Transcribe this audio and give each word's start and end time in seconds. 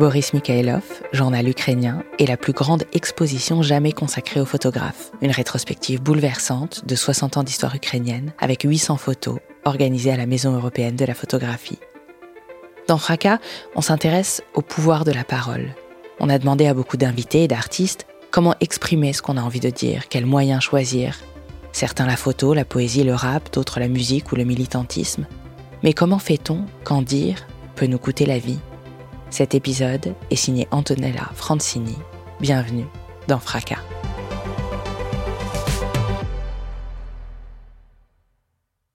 Boris 0.00 0.32
Mikhailov, 0.32 0.80
journal 1.12 1.46
ukrainien, 1.46 2.02
est 2.18 2.24
la 2.24 2.38
plus 2.38 2.54
grande 2.54 2.84
exposition 2.94 3.60
jamais 3.60 3.92
consacrée 3.92 4.40
aux 4.40 4.46
photographes. 4.46 5.12
Une 5.20 5.30
rétrospective 5.30 6.00
bouleversante 6.00 6.86
de 6.86 6.94
60 6.94 7.36
ans 7.36 7.42
d'histoire 7.42 7.74
ukrainienne 7.74 8.32
avec 8.38 8.62
800 8.62 8.96
photos 8.96 9.40
organisées 9.66 10.10
à 10.10 10.16
la 10.16 10.24
Maison 10.24 10.54
européenne 10.54 10.96
de 10.96 11.04
la 11.04 11.12
photographie. 11.12 11.78
Dans 12.88 12.96
Fracas, 12.96 13.40
on 13.76 13.82
s'intéresse 13.82 14.42
au 14.54 14.62
pouvoir 14.62 15.04
de 15.04 15.12
la 15.12 15.22
parole. 15.22 15.74
On 16.18 16.30
a 16.30 16.38
demandé 16.38 16.66
à 16.66 16.72
beaucoup 16.72 16.96
d'invités 16.96 17.44
et 17.44 17.48
d'artistes 17.48 18.06
comment 18.30 18.54
exprimer 18.60 19.12
ce 19.12 19.20
qu'on 19.20 19.36
a 19.36 19.42
envie 19.42 19.60
de 19.60 19.68
dire, 19.68 20.08
quels 20.08 20.24
moyens 20.24 20.62
choisir. 20.62 21.18
Certains 21.72 22.06
la 22.06 22.16
photo, 22.16 22.54
la 22.54 22.64
poésie, 22.64 23.04
le 23.04 23.14
rap, 23.14 23.52
d'autres 23.52 23.80
la 23.80 23.88
musique 23.88 24.32
ou 24.32 24.36
le 24.36 24.44
militantisme. 24.44 25.26
Mais 25.82 25.92
comment 25.92 26.18
fait-on 26.18 26.64
quand 26.84 27.02
dire 27.02 27.46
peut 27.76 27.84
nous 27.84 27.98
coûter 27.98 28.24
la 28.24 28.38
vie? 28.38 28.60
Cet 29.30 29.54
épisode 29.54 30.16
est 30.30 30.36
signé 30.36 30.66
Antonella 30.72 31.30
Francini. 31.34 31.96
Bienvenue 32.40 32.86
dans 33.28 33.38
Fracas. 33.38 33.78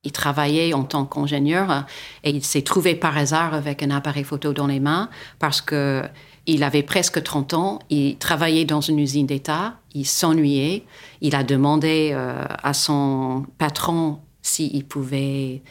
Il 0.03 0.11
travaillait 0.11 0.73
en 0.73 0.83
tant 0.83 1.05
qu'ingénieur 1.05 1.85
et 2.25 2.31
il 2.31 2.43
s'est 2.43 2.63
trouvé 2.63 2.95
par 2.95 3.17
hasard 3.17 3.53
avec 3.53 3.81
un 3.81 3.91
appareil 3.91 4.25
photo 4.25 4.51
dans 4.51 4.67
les 4.67 4.81
mains 4.81 5.09
parce 5.39 5.61
que 5.61 6.03
il 6.47 6.63
avait 6.63 6.83
presque 6.83 7.23
30 7.23 7.53
ans, 7.53 7.79
il 7.89 8.17
travaillait 8.17 8.65
dans 8.65 8.81
une 8.81 8.99
usine 8.99 9.25
d'État, 9.25 9.79
il 9.93 10.05
s'ennuyait, 10.05 10.83
il 11.21 11.33
a 11.33 11.43
demandé 11.43 12.11
euh, 12.13 12.43
à 12.61 12.73
son 12.73 13.45
patron 13.57 14.19
s'il 14.41 14.85
pouvait 14.85 15.63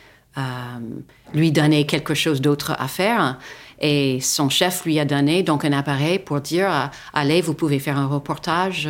lui 1.32 1.52
donner 1.52 1.86
quelque 1.86 2.14
chose 2.14 2.40
d'autre 2.40 2.74
à 2.78 2.88
faire. 2.88 3.38
Et 3.80 4.20
son 4.20 4.48
chef 4.48 4.84
lui 4.84 4.98
a 4.98 5.04
donné 5.04 5.42
donc 5.42 5.64
un 5.64 5.72
appareil 5.72 6.18
pour 6.18 6.40
dire 6.40 6.70
euh, 6.70 6.86
allez, 7.12 7.40
vous 7.40 7.54
pouvez 7.54 7.78
faire 7.78 7.98
un 7.98 8.06
reportage 8.06 8.88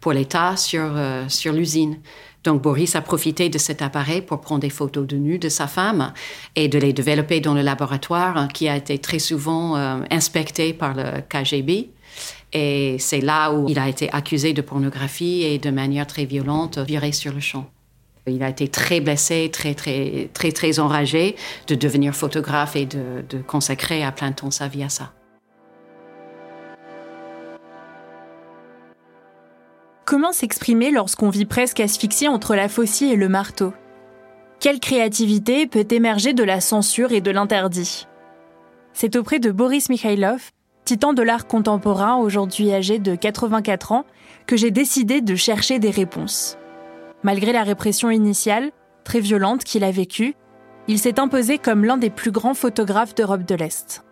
pour 0.00 0.12
l'État 0.12 0.56
sur, 0.56 0.92
sur 1.28 1.52
l'usine. 1.52 1.98
Donc 2.44 2.60
Boris 2.60 2.94
a 2.94 3.00
profité 3.00 3.48
de 3.48 3.58
cet 3.58 3.80
appareil 3.80 4.20
pour 4.20 4.40
prendre 4.40 4.60
des 4.60 4.70
photos 4.70 5.06
de 5.06 5.16
nu 5.16 5.38
de 5.38 5.48
sa 5.48 5.66
femme 5.66 6.12
et 6.54 6.68
de 6.68 6.78
les 6.78 6.92
développer 6.92 7.40
dans 7.40 7.54
le 7.54 7.62
laboratoire 7.62 8.36
hein, 8.36 8.48
qui 8.52 8.68
a 8.68 8.76
été 8.76 8.98
très 8.98 9.18
souvent 9.18 9.76
euh, 9.76 10.00
inspecté 10.10 10.74
par 10.74 10.94
le 10.94 11.22
KGB. 11.22 11.90
Et 12.52 12.96
c'est 13.00 13.22
là 13.22 13.50
où 13.50 13.68
il 13.68 13.78
a 13.78 13.88
été 13.88 14.12
accusé 14.12 14.52
de 14.52 14.60
pornographie 14.60 15.42
et 15.42 15.58
de 15.58 15.70
manière 15.70 16.06
très 16.06 16.26
violente 16.26 16.78
viré 16.78 17.10
sur 17.12 17.32
le 17.32 17.40
champ. 17.40 17.73
Il 18.26 18.42
a 18.42 18.48
été 18.48 18.68
très 18.68 19.00
blessé, 19.00 19.50
très, 19.52 19.74
très, 19.74 20.78
enragé 20.78 21.36
de 21.66 21.74
devenir 21.74 22.14
photographe 22.14 22.74
et 22.74 22.86
de, 22.86 23.22
de 23.28 23.38
consacrer 23.42 24.02
à 24.02 24.12
plein 24.12 24.32
temps 24.32 24.50
sa 24.50 24.66
vie 24.66 24.82
à 24.82 24.88
ça. 24.88 25.12
Comment 30.06 30.32
s'exprimer 30.32 30.90
lorsqu'on 30.90 31.28
vit 31.28 31.44
presque 31.44 31.80
asphyxié 31.80 32.28
entre 32.28 32.54
la 32.54 32.68
faucille 32.68 33.12
et 33.12 33.16
le 33.16 33.28
marteau? 33.28 33.72
Quelle 34.60 34.80
créativité 34.80 35.66
peut 35.66 35.86
émerger 35.90 36.32
de 36.32 36.44
la 36.44 36.60
censure 36.60 37.12
et 37.12 37.20
de 37.20 37.30
l'interdit? 37.30 38.06
C'est 38.94 39.16
auprès 39.16 39.38
de 39.38 39.50
Boris 39.50 39.90
Mikhailov, 39.90 40.50
titan 40.84 41.12
de 41.12 41.22
l'art 41.22 41.46
contemporain 41.46 42.16
aujourd'hui 42.16 42.72
âgé 42.72 42.98
de 42.98 43.14
84 43.14 43.92
ans, 43.92 44.06
que 44.46 44.56
j'ai 44.56 44.70
décidé 44.70 45.20
de 45.20 45.34
chercher 45.34 45.78
des 45.78 45.90
réponses. 45.90 46.56
Malgré 47.24 47.52
la 47.52 47.62
répression 47.62 48.10
initiale, 48.10 48.70
très 49.02 49.18
violente 49.18 49.64
qu'il 49.64 49.82
a 49.82 49.90
vécue, 49.90 50.34
il 50.88 50.98
s'est 50.98 51.18
imposé 51.18 51.56
comme 51.56 51.84
l'un 51.84 51.96
des 51.96 52.10
plus 52.10 52.30
grands 52.30 52.52
photographes 52.52 53.14
d'Europe 53.14 53.44
de 53.44 53.54
l'Est. 53.54 54.04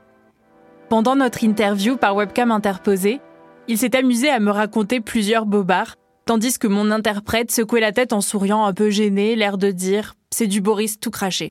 Pendant 0.88 1.14
notre 1.14 1.44
interview 1.44 1.98
par 1.98 2.16
webcam 2.16 2.50
interposée, 2.50 3.20
il 3.68 3.76
s'est 3.76 3.96
amusé 3.96 4.30
à 4.30 4.40
me 4.40 4.50
raconter 4.50 5.00
plusieurs 5.00 5.44
bobards, 5.44 5.96
tandis 6.24 6.58
que 6.58 6.66
mon 6.66 6.90
interprète 6.90 7.52
secouait 7.52 7.80
la 7.80 7.92
tête 7.92 8.14
en 8.14 8.22
souriant 8.22 8.64
un 8.64 8.72
peu 8.72 8.88
gêné, 8.88 9.36
l'air 9.36 9.58
de 9.58 9.70
dire 9.70 10.14
C'est 10.30 10.46
du 10.46 10.62
Boris 10.62 10.98
tout 10.98 11.10
craché. 11.10 11.50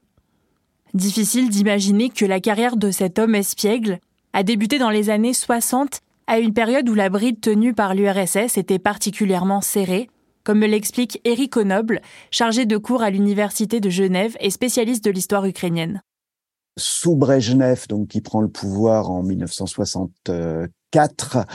Difficile 0.96 1.50
d'imaginer 1.50 2.10
que 2.10 2.26
la 2.26 2.40
carrière 2.40 2.76
de 2.76 2.90
cet 2.90 3.20
homme 3.20 3.36
espiègle 3.36 4.00
a 4.34 4.42
débuté 4.42 4.80
dans 4.80 4.90
les 4.90 5.12
années 5.12 5.34
60, 5.34 6.00
à 6.26 6.40
une 6.40 6.54
période 6.54 6.90
où 6.90 6.96
la 6.96 7.10
bride 7.10 7.40
tenue 7.40 7.74
par 7.74 7.94
l'URSS 7.94 8.58
était 8.58 8.80
particulièrement 8.80 9.62
serrée, 9.62 10.10
comme 10.44 10.60
me 10.60 10.68
l'explique 10.68 11.20
Eric 11.24 11.58
Onoble, 11.58 12.02
chargé 12.32 12.66
de 12.66 12.78
cours 12.78 13.04
à 13.04 13.10
l'Université 13.10 13.80
de 13.80 13.90
Genève 13.90 14.36
et 14.40 14.50
spécialiste 14.50 15.04
de 15.04 15.12
l'histoire 15.12 15.46
ukrainienne 15.46 16.02
sous 16.78 17.16
Brejnev, 17.16 17.88
donc 17.88 18.10
qui 18.10 18.22
prend 18.22 18.42
le 18.42 18.50
pouvoir 18.50 19.12
en 19.12 19.24
1964, 19.24 21.48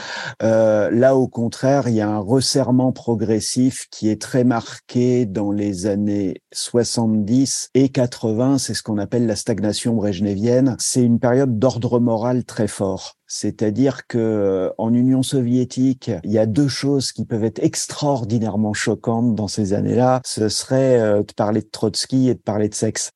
euh, 0.43 0.89
là 0.91 1.15
au 1.15 1.27
contraire, 1.27 1.87
il 1.87 1.95
y 1.95 2.01
a 2.01 2.09
un 2.09 2.19
resserrement 2.19 2.91
progressif 2.91 3.87
qui 3.91 4.09
est 4.09 4.21
très 4.21 4.43
marqué 4.43 5.25
dans 5.25 5.51
les 5.51 5.85
années 5.85 6.41
70 6.53 7.69
et 7.73 7.89
80. 7.89 8.57
C'est 8.57 8.73
ce 8.73 8.83
qu'on 8.83 8.97
appelle 8.97 9.27
la 9.27 9.35
stagnation 9.35 9.93
brejnevienne. 9.93 10.75
C'est 10.79 11.03
une 11.03 11.19
période 11.19 11.59
d'ordre 11.59 11.99
moral 11.99 12.45
très 12.45 12.67
fort. 12.67 13.13
C'est-à-dire 13.27 14.07
que 14.07 14.17
euh, 14.17 14.69
en 14.77 14.93
Union 14.93 15.21
soviétique, 15.21 16.09
il 16.23 16.31
y 16.31 16.39
a 16.39 16.45
deux 16.45 16.69
choses 16.69 17.11
qui 17.11 17.25
peuvent 17.25 17.43
être 17.43 17.61
extraordinairement 17.61 18.73
choquantes 18.73 19.35
dans 19.35 19.49
ces 19.49 19.73
années-là. 19.73 20.21
Ce 20.25 20.47
serait 20.49 20.99
euh, 20.99 21.23
de 21.23 21.33
parler 21.33 21.61
de 21.61 21.69
Trotsky 21.69 22.29
et 22.29 22.35
de 22.35 22.39
parler 22.39 22.69
de 22.69 22.75
sexe. 22.75 23.11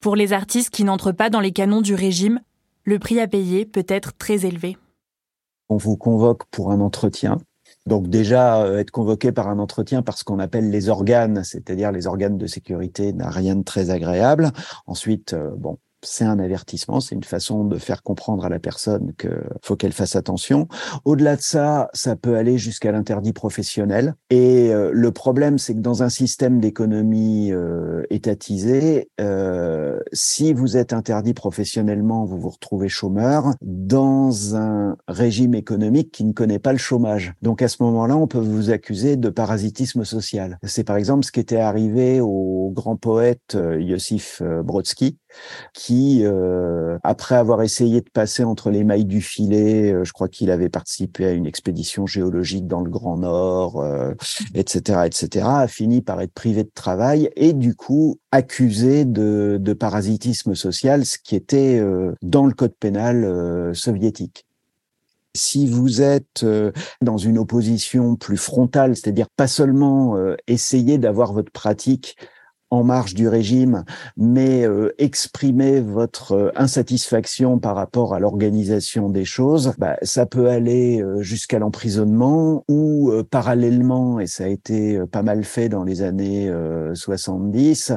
Pour 0.00 0.16
les 0.16 0.32
artistes 0.32 0.70
qui 0.70 0.84
n'entrent 0.84 1.12
pas 1.12 1.30
dans 1.30 1.40
les 1.40 1.52
canons 1.52 1.80
du 1.80 1.94
régime, 1.94 2.40
le 2.84 2.98
prix 2.98 3.20
à 3.20 3.26
payer 3.26 3.66
peut 3.66 3.86
être 3.88 4.16
très 4.16 4.46
élevé. 4.46 4.76
On 5.68 5.76
vous 5.76 5.96
convoque 5.96 6.44
pour 6.46 6.70
un 6.70 6.80
entretien. 6.80 7.38
Donc 7.86 8.08
déjà, 8.08 8.62
euh, 8.62 8.78
être 8.78 8.90
convoqué 8.90 9.32
par 9.32 9.48
un 9.48 9.58
entretien 9.58 10.02
par 10.02 10.18
ce 10.18 10.24
qu'on 10.24 10.38
appelle 10.38 10.70
les 10.70 10.88
organes, 10.88 11.44
c'est-à-dire 11.44 11.92
les 11.92 12.06
organes 12.06 12.38
de 12.38 12.46
sécurité, 12.46 13.12
n'a 13.12 13.30
rien 13.30 13.56
de 13.56 13.62
très 13.62 13.90
agréable. 13.90 14.52
Ensuite, 14.86 15.32
euh, 15.32 15.50
bon, 15.56 15.78
c'est 16.06 16.24
un 16.24 16.38
avertissement, 16.38 17.00
c'est 17.00 17.14
une 17.14 17.24
façon 17.24 17.64
de 17.64 17.78
faire 17.78 18.02
comprendre 18.02 18.44
à 18.44 18.48
la 18.48 18.58
personne 18.58 19.12
que 19.16 19.28
faut 19.62 19.76
qu'elle 19.76 19.92
fasse 19.92 20.16
attention. 20.16 20.68
Au-delà 21.04 21.36
de 21.36 21.42
ça, 21.42 21.90
ça 21.92 22.16
peut 22.16 22.36
aller 22.36 22.58
jusqu'à 22.58 22.92
l'interdit 22.92 23.32
professionnel. 23.32 24.14
Et 24.30 24.72
euh, 24.72 24.90
le 24.92 25.10
problème, 25.10 25.58
c'est 25.58 25.74
que 25.74 25.80
dans 25.80 26.02
un 26.02 26.08
système 26.08 26.60
d'économie 26.60 27.50
euh, 27.52 28.04
étatisé, 28.10 29.10
euh, 29.20 29.98
si 30.12 30.52
vous 30.52 30.76
êtes 30.76 30.92
interdit 30.92 31.34
professionnellement, 31.34 32.24
vous 32.24 32.38
vous 32.38 32.50
retrouvez 32.50 32.88
chômeur 32.88 33.54
dans 33.62 34.56
un 34.56 34.96
régime 35.08 35.54
économique 35.54 36.12
qui 36.12 36.24
ne 36.24 36.32
connaît 36.32 36.58
pas 36.58 36.72
le 36.72 36.78
chômage. 36.78 37.34
Donc 37.42 37.62
à 37.62 37.68
ce 37.68 37.82
moment-là, 37.82 38.16
on 38.16 38.26
peut 38.26 38.38
vous 38.38 38.70
accuser 38.70 39.16
de 39.16 39.28
parasitisme 39.28 40.04
social. 40.04 40.58
C'est 40.62 40.84
par 40.84 40.96
exemple 40.96 41.24
ce 41.24 41.32
qui 41.32 41.40
était 41.40 41.56
arrivé 41.56 42.20
au 42.20 42.70
grand 42.74 42.96
poète 42.96 43.56
Yosif 43.78 44.42
Brodsky, 44.64 45.18
qui, 45.72 46.20
euh, 46.24 46.98
après 47.02 47.36
avoir 47.36 47.62
essayé 47.62 48.00
de 48.00 48.10
passer 48.10 48.44
entre 48.44 48.70
les 48.70 48.84
mailles 48.84 49.04
du 49.04 49.20
filet, 49.20 49.92
euh, 49.92 50.04
je 50.04 50.12
crois 50.12 50.28
qu'il 50.28 50.50
avait 50.50 50.68
participé 50.68 51.26
à 51.26 51.32
une 51.32 51.46
expédition 51.46 52.06
géologique 52.06 52.66
dans 52.66 52.80
le 52.80 52.90
Grand 52.90 53.18
Nord, 53.18 53.84
etc., 54.54 54.98
euh, 54.98 55.04
etc., 55.04 55.46
a 55.46 55.68
fini 55.68 56.02
par 56.02 56.20
être 56.20 56.32
privé 56.32 56.64
de 56.64 56.70
travail 56.74 57.30
et 57.36 57.52
du 57.52 57.74
coup 57.74 58.18
accusé 58.30 59.04
de, 59.04 59.58
de 59.60 59.72
parasitisme 59.72 60.54
social, 60.54 61.04
ce 61.04 61.18
qui 61.18 61.36
était 61.36 61.82
dans 62.22 62.46
le 62.46 62.52
code 62.52 62.74
pénal 62.78 63.74
soviétique 63.74 64.44
si 65.34 65.66
vous 65.66 66.00
êtes 66.00 66.46
dans 67.02 67.18
une 67.18 67.36
opposition 67.36 68.16
plus 68.16 68.38
frontale, 68.38 68.96
c'est-à-dire 68.96 69.28
pas 69.28 69.46
seulement 69.46 70.16
essayer 70.46 70.96
d'avoir 70.96 71.34
votre 71.34 71.52
pratique 71.52 72.16
en 72.70 72.82
marge 72.82 73.14
du 73.14 73.28
régime, 73.28 73.84
mais 74.16 74.66
euh, 74.66 74.92
exprimer 74.98 75.80
votre 75.80 76.32
euh, 76.32 76.50
insatisfaction 76.56 77.58
par 77.58 77.76
rapport 77.76 78.14
à 78.14 78.20
l'organisation 78.20 79.08
des 79.08 79.24
choses, 79.24 79.74
bah, 79.78 79.96
ça 80.02 80.26
peut 80.26 80.48
aller 80.48 81.00
euh, 81.00 81.22
jusqu'à 81.22 81.58
l'emprisonnement 81.58 82.64
ou 82.68 83.12
parallèlement, 83.30 84.20
et 84.20 84.26
ça 84.26 84.44
a 84.44 84.48
été 84.48 85.00
pas 85.10 85.22
mal 85.22 85.44
fait 85.44 85.68
dans 85.68 85.84
les 85.84 86.02
années 86.02 86.50
70, 86.94 87.92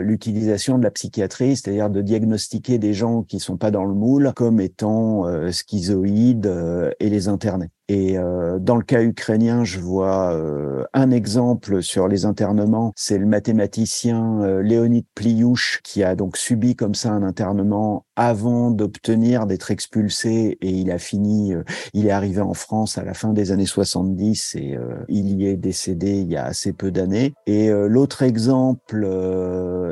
l'utilisation 0.00 0.78
de 0.78 0.84
la 0.84 0.90
psychiatrie, 0.90 1.56
c'est-à-dire 1.56 1.90
de 1.90 2.02
diagnostiquer 2.02 2.78
des 2.78 2.92
gens 2.92 3.22
qui 3.22 3.38
sont 3.38 3.56
pas 3.56 3.70
dans 3.70 3.84
le 3.84 3.94
moule 3.94 4.32
comme 4.34 4.60
étant 4.60 5.24
schizoïdes 5.50 6.52
et 7.00 7.10
les 7.10 7.28
interner. 7.28 7.70
Et 7.88 8.18
euh, 8.18 8.58
dans 8.58 8.76
le 8.76 8.82
cas 8.82 9.02
ukrainien, 9.02 9.62
je 9.62 9.78
vois 9.78 10.32
euh, 10.32 10.84
un 10.92 11.12
exemple 11.12 11.82
sur 11.82 12.08
les 12.08 12.24
internements, 12.24 12.92
c'est 12.96 13.18
le 13.18 13.26
mathématicien 13.26 14.42
euh, 14.42 14.60
Léonid 14.60 15.04
Pliouche 15.14 15.80
qui 15.84 16.02
a 16.02 16.16
donc 16.16 16.36
subi 16.36 16.74
comme 16.74 16.96
ça 16.96 17.12
un 17.12 17.22
internement 17.22 18.04
avant 18.16 18.72
d'obtenir 18.72 19.46
d'être 19.46 19.70
expulsé 19.70 20.58
et 20.60 20.70
il 20.70 20.90
a 20.90 20.98
fini, 20.98 21.54
euh, 21.54 21.62
il 21.92 22.06
est 22.06 22.10
arrivé 22.10 22.40
en 22.40 22.54
France 22.54 22.98
à 22.98 23.04
la 23.04 23.14
fin 23.14 23.32
des 23.32 23.52
années 23.52 23.66
70 23.66 24.56
et 24.56 24.78
il 25.08 25.40
y 25.40 25.46
est 25.46 25.56
décédé 25.56 26.12
il 26.12 26.28
y 26.28 26.36
a 26.36 26.44
assez 26.44 26.72
peu 26.72 26.90
d'années. 26.90 27.34
Et 27.46 27.70
l'autre 27.70 28.22
exemple, 28.22 29.06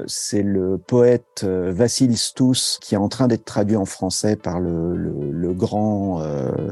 c'est 0.07 0.43
le 0.43 0.79
poète 0.79 1.45
Vassil 1.45 2.17
Stous 2.17 2.79
qui 2.81 2.95
est 2.95 2.99
en 2.99 3.09
train 3.09 3.29
d'être 3.29 3.45
traduit 3.45 3.77
en 3.77 3.85
français 3.85 4.37
par 4.37 4.61
le, 4.61 4.95
le, 4.97 5.31
le 5.31 5.53
grand 5.53 6.23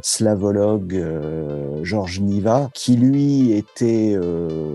slavologue 0.02 0.94
euh, 0.94 1.84
Georges 1.84 2.20
Niva, 2.20 2.70
qui 2.74 2.96
lui 2.96 3.52
était 3.52 4.12
euh, 4.14 4.74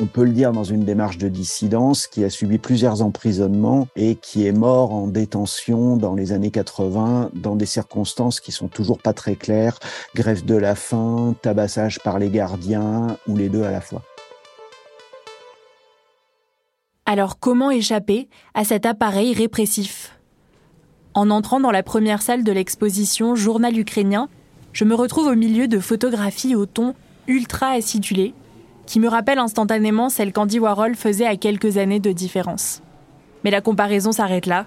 on 0.00 0.06
peut 0.06 0.24
le 0.24 0.30
dire 0.30 0.52
dans 0.52 0.64
une 0.64 0.84
démarche 0.84 1.18
de 1.18 1.28
dissidence, 1.28 2.06
qui 2.06 2.24
a 2.24 2.30
subi 2.30 2.56
plusieurs 2.56 3.02
emprisonnements 3.02 3.86
et 3.96 4.14
qui 4.14 4.46
est 4.46 4.52
mort 4.52 4.94
en 4.94 5.06
détention 5.06 5.96
dans 5.96 6.14
les 6.14 6.32
années 6.32 6.50
80 6.50 7.30
dans 7.34 7.54
des 7.54 7.66
circonstances 7.66 8.40
qui 8.40 8.50
sont 8.50 8.68
toujours 8.68 8.98
pas 8.98 9.12
très 9.12 9.34
claires, 9.34 9.78
grève 10.14 10.44
de 10.44 10.54
la 10.54 10.74
faim, 10.74 11.34
tabassage 11.42 12.00
par 12.00 12.18
les 12.18 12.30
gardiens 12.30 13.18
ou 13.28 13.36
les 13.36 13.50
deux 13.50 13.62
à 13.62 13.70
la 13.70 13.82
fois. 13.82 14.02
Alors 17.12 17.40
comment 17.40 17.72
échapper 17.72 18.28
à 18.54 18.62
cet 18.62 18.86
appareil 18.86 19.34
répressif? 19.34 20.16
En 21.12 21.28
entrant 21.30 21.58
dans 21.58 21.72
la 21.72 21.82
première 21.82 22.22
salle 22.22 22.44
de 22.44 22.52
l'exposition 22.52 23.34
Journal 23.34 23.76
ukrainien, 23.76 24.28
je 24.72 24.84
me 24.84 24.94
retrouve 24.94 25.26
au 25.26 25.34
milieu 25.34 25.66
de 25.66 25.80
photographies 25.80 26.54
au 26.54 26.66
ton 26.66 26.94
ultra 27.26 27.70
acidulé, 27.70 28.32
qui 28.86 29.00
me 29.00 29.08
rappellent 29.08 29.40
instantanément 29.40 30.08
celles 30.08 30.32
qu'Andy 30.32 30.60
Warhol 30.60 30.94
faisait 30.94 31.26
à 31.26 31.34
quelques 31.34 31.78
années 31.78 31.98
de 31.98 32.12
différence. 32.12 32.80
Mais 33.42 33.50
la 33.50 33.60
comparaison 33.60 34.12
s'arrête 34.12 34.46
là, 34.46 34.66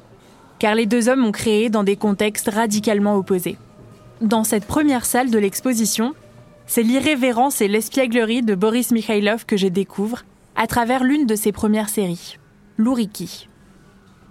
car 0.60 0.76
les 0.76 0.86
deux 0.86 1.08
hommes 1.08 1.24
ont 1.24 1.32
créé 1.32 1.70
dans 1.70 1.86
des 1.86 1.96
contextes 1.96 2.50
radicalement 2.50 3.16
opposés. 3.16 3.56
Dans 4.20 4.44
cette 4.44 4.66
première 4.66 5.06
salle 5.06 5.32
de 5.32 5.40
l'exposition, 5.40 6.14
c'est 6.68 6.84
l'irrévérence 6.84 7.62
et 7.62 7.70
l'espièglerie 7.70 8.42
de 8.42 8.54
Boris 8.54 8.92
Mikhailov 8.92 9.46
que 9.46 9.56
je 9.56 9.70
découvre 9.70 10.26
à 10.56 10.68
travers 10.68 11.04
l'une 11.04 11.26
de 11.26 11.36
ses 11.36 11.52
premières 11.52 11.90
séries, 11.90 12.38
Louriki. 12.78 13.48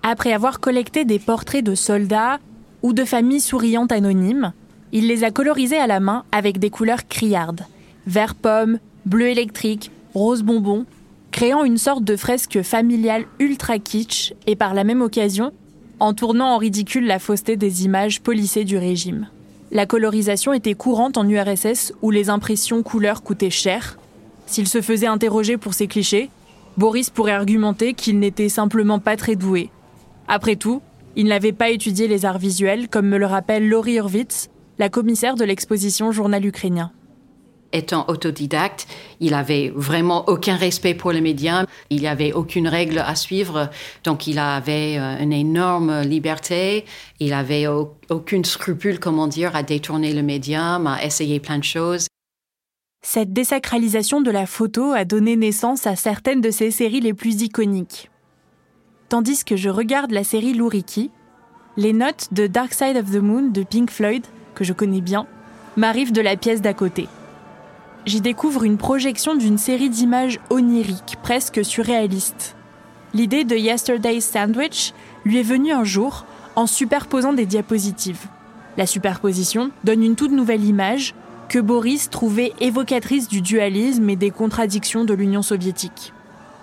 Après 0.03 0.33
avoir 0.33 0.61
collecté 0.61 1.05
des 1.05 1.19
portraits 1.19 1.65
de 1.65 1.75
soldats 1.75 2.39
ou 2.83 2.93
de 2.93 3.05
familles 3.05 3.41
souriantes 3.41 3.93
anonymes, 3.93 4.53
il 4.93 5.07
les 5.07 5.25
a 5.25 5.31
colorisés 5.31 5.79
à 5.79 5.87
la 5.87 6.01
main 6.01 6.25
avec 6.33 6.59
des 6.59 6.71
couleurs 6.71 7.07
criardes 7.09 7.65
vert 8.07 8.35
pomme, 8.35 8.79
bleu 9.07 9.29
électrique, 9.29 9.91
rose 10.15 10.43
bonbon, 10.43 10.87
créant 11.31 11.65
une 11.65 11.79
sorte 11.79 12.05
de 12.05 12.17
fresque 12.17 12.63
familiale 12.63 13.25
ultra 13.39 13.79
kitsch 13.79 14.35
et 14.47 14.57
par 14.57 14.75
la 14.75 14.85
même 14.85 15.03
occasion 15.03 15.53
en 16.01 16.15
tournant 16.15 16.55
en 16.55 16.59
ridicule 16.59 17.07
la 17.07 17.19
fausseté 17.19 17.57
des 17.57 17.85
images 17.85 18.21
polissées 18.21 18.65
du 18.65 18.77
régime. 18.77 19.29
La 19.71 19.87
colorisation 19.87 20.53
était 20.53 20.75
courante 20.75 21.17
en 21.17 21.29
URSS 21.29 21.93
où 22.03 22.11
les 22.11 22.29
impressions 22.29 22.83
couleurs 22.83 23.23
coûtaient 23.23 23.51
cher. 23.51 23.99
S'il 24.47 24.69
se 24.69 24.81
faisait 24.81 25.07
interroger 25.07 25.57
pour 25.57 25.75
ces 25.75 25.87
clichés, 25.87 26.31
Boris 26.77 27.11
pourrait 27.11 27.33
argumenter 27.33 27.95
qu'il 27.95 28.19
n'était 28.19 28.49
simplement 28.49 28.99
pas 28.99 29.17
très 29.17 29.37
doué. 29.37 29.71
Après 30.29 30.57
tout, 30.57 30.83
il 31.17 31.27
n'avait 31.27 31.53
pas 31.53 31.71
étudié 31.71 32.09
les 32.09 32.25
arts 32.25 32.39
visuels, 32.39 32.89
comme 32.89 33.09
me 33.09 33.19
le 33.19 33.27
rappelle 33.27 33.69
Laurie 33.69 33.97
Hurwitz, 33.97 34.49
la 34.79 34.89
commissaire 34.89 35.35
de 35.35 35.45
l'exposition 35.45 36.13
Journal 36.13 36.45
ukrainien. 36.45 36.91
Étant 37.75 38.05
autodidacte, 38.09 38.87
il 39.21 39.33
avait 39.33 39.73
vraiment 39.75 40.29
aucun 40.29 40.57
respect 40.57 40.95
pour 40.95 41.11
les 41.11 41.23
médias. 41.23 41.65
Il 41.89 42.01
n'y 42.01 42.07
avait 42.07 42.35
aucune 42.35 42.69
règle 42.69 42.99
à 42.99 43.15
suivre. 43.15 43.71
Donc, 44.05 44.27
il 44.27 44.39
avait 44.39 44.99
euh, 44.99 45.19
une 45.19 45.33
énorme 45.33 46.03
liberté. 46.03 46.85
Il 47.19 47.33
avait 47.33 47.67
aucune 48.11 48.45
scrupule, 48.45 48.99
comment 48.99 49.27
dire, 49.27 49.57
à 49.57 49.63
détourner 49.63 50.13
le 50.13 50.23
médium, 50.23 50.87
à 50.87 51.03
essayer 51.03 51.41
plein 51.41 51.59
de 51.59 51.65
choses. 51.65 52.09
Cette 53.05 53.33
désacralisation 53.33 54.21
de 54.21 54.31
la 54.31 54.47
photo 54.47 54.93
a 54.93 55.05
donné 55.05 55.35
naissance 55.35 55.89
à 55.89 55.97
certaines 55.97 56.41
de 56.41 56.53
ses 56.53 56.71
séries 56.71 57.01
les 57.01 57.15
plus 57.15 57.43
iconiques. 57.43 58.11
Tandis 59.09 59.45
que 59.45 59.57
je 59.57 59.69
regarde 59.69 60.13
la 60.13 60.23
série 60.23 60.55
Louriki, 60.55 61.11
les 61.77 61.93
notes 61.93 62.29
de 62.33 62.47
Dark 62.47 62.73
Side 62.73 62.97
of 62.97 63.11
the 63.11 63.21
Moon 63.21 63.49
de 63.51 63.65
Pink 63.65 63.91
Floyd 63.91 64.25
que 64.55 64.63
je 64.63 64.73
connais 64.73 65.01
bien, 65.01 65.27
m'arrive 65.77 66.13
de 66.13 66.21
la 66.21 66.37
pièce 66.37 66.63
d'à 66.63 66.75
côté. 66.75 67.09
J'y 68.07 68.21
découvre 68.21 68.63
une 68.63 68.79
projection 68.79 69.35
d'une 69.35 69.59
série 69.59 69.91
d'images 69.91 70.39
oniriques, 70.49 71.17
presque 71.23 71.65
surréalistes. 71.65 72.55
L'idée 73.15 73.45
de 73.45 73.57
Yesterday's 73.57 74.25
Sandwich 74.25 74.95
lui 75.25 75.39
est 75.39 75.43
venue 75.43 75.73
un 75.73 75.85
jour 75.85 76.25
en 76.55 76.69
superposant 76.69 77.33
des 77.33 77.47
diapositives. 77.47 78.27
La 78.77 78.87
superposition 78.87 79.73
donne 79.83 80.05
une 80.05 80.17
toute 80.17 80.33
nouvelle 80.33 80.65
image 80.65 81.15
que 81.53 81.59
Boris 81.59 82.09
trouvait 82.09 82.55
évocatrice 82.61 83.29
du 83.29 83.43
dualisme 83.43 84.09
et 84.09 84.17
des 84.17 84.31
contradictions 84.31 85.05
de 85.05 85.13
l'Union 85.13 85.43
soviétique. 85.43 86.15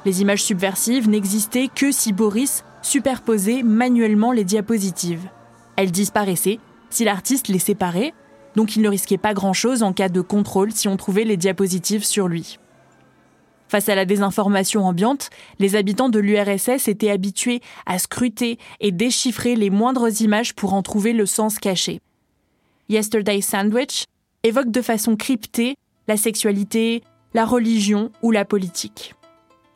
Les 0.03 0.21
images 0.21 0.41
subversives 0.41 1.07
n'existaient 1.07 1.67
que 1.67 1.91
si 1.91 2.11
Boris 2.11 2.63
superposait 2.81 3.61
manuellement 3.61 4.31
les 4.31 4.43
diapositives. 4.43 5.29
Elles 5.75 5.91
disparaissaient 5.91 6.59
si 6.89 7.03
l'artiste 7.03 7.49
les 7.49 7.59
séparait, 7.59 8.15
donc 8.55 8.75
il 8.75 8.81
ne 8.81 8.89
risquait 8.89 9.19
pas 9.19 9.35
grand-chose 9.35 9.83
en 9.83 9.93
cas 9.93 10.09
de 10.09 10.21
contrôle 10.21 10.71
si 10.71 10.87
on 10.87 10.97
trouvait 10.97 11.23
les 11.23 11.37
diapositives 11.37 12.03
sur 12.03 12.27
lui. 12.27 12.57
Face 13.67 13.89
à 13.89 13.95
la 13.95 14.05
désinformation 14.05 14.87
ambiante, 14.87 15.29
les 15.59 15.75
habitants 15.75 16.09
de 16.09 16.17
l'URSS 16.17 16.87
étaient 16.87 17.11
habitués 17.11 17.61
à 17.85 17.99
scruter 17.99 18.57
et 18.79 18.91
déchiffrer 18.91 19.55
les 19.55 19.69
moindres 19.69 20.19
images 20.19 20.55
pour 20.55 20.73
en 20.73 20.81
trouver 20.81 21.13
le 21.13 21.27
sens 21.27 21.59
caché. 21.59 21.99
Yesterday 22.89 23.41
Sandwich 23.41 24.05
évoque 24.43 24.71
de 24.71 24.81
façon 24.81 25.15
cryptée 25.15 25.75
la 26.07 26.17
sexualité, 26.17 27.03
la 27.33 27.45
religion 27.45 28.11
ou 28.21 28.31
la 28.31 28.45
politique. 28.45 29.13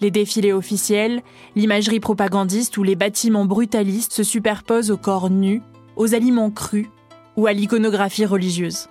Les 0.01 0.11
défilés 0.11 0.53
officiels, 0.53 1.21
l'imagerie 1.55 1.99
propagandiste 1.99 2.77
ou 2.77 2.83
les 2.83 2.95
bâtiments 2.95 3.45
brutalistes 3.45 4.13
se 4.13 4.23
superposent 4.23 4.91
aux 4.91 4.97
corps 4.97 5.29
nus, 5.29 5.61
aux 5.95 6.13
aliments 6.15 6.51
crus 6.51 6.87
ou 7.37 7.47
à 7.47 7.53
l'iconographie 7.53 8.25
religieuse. 8.25 8.87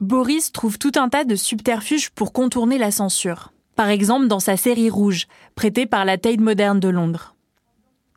Boris 0.00 0.52
trouve 0.52 0.78
tout 0.78 0.92
un 0.96 1.08
tas 1.08 1.24
de 1.24 1.36
subterfuges 1.36 2.10
pour 2.10 2.32
contourner 2.32 2.76
la 2.76 2.90
censure. 2.90 3.52
Par 3.76 3.88
exemple 3.88 4.26
dans 4.26 4.40
sa 4.40 4.56
série 4.56 4.90
Rouge, 4.90 5.26
prêtée 5.54 5.86
par 5.86 6.04
la 6.04 6.18
Tate 6.18 6.40
Moderne 6.40 6.80
de 6.80 6.88
Londres. 6.88 7.34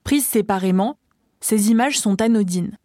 Prises 0.04 0.26
séparément, 0.26 0.98
ces 1.46 1.70
images 1.70 2.00
sont 2.00 2.24
anodines. 2.24 2.76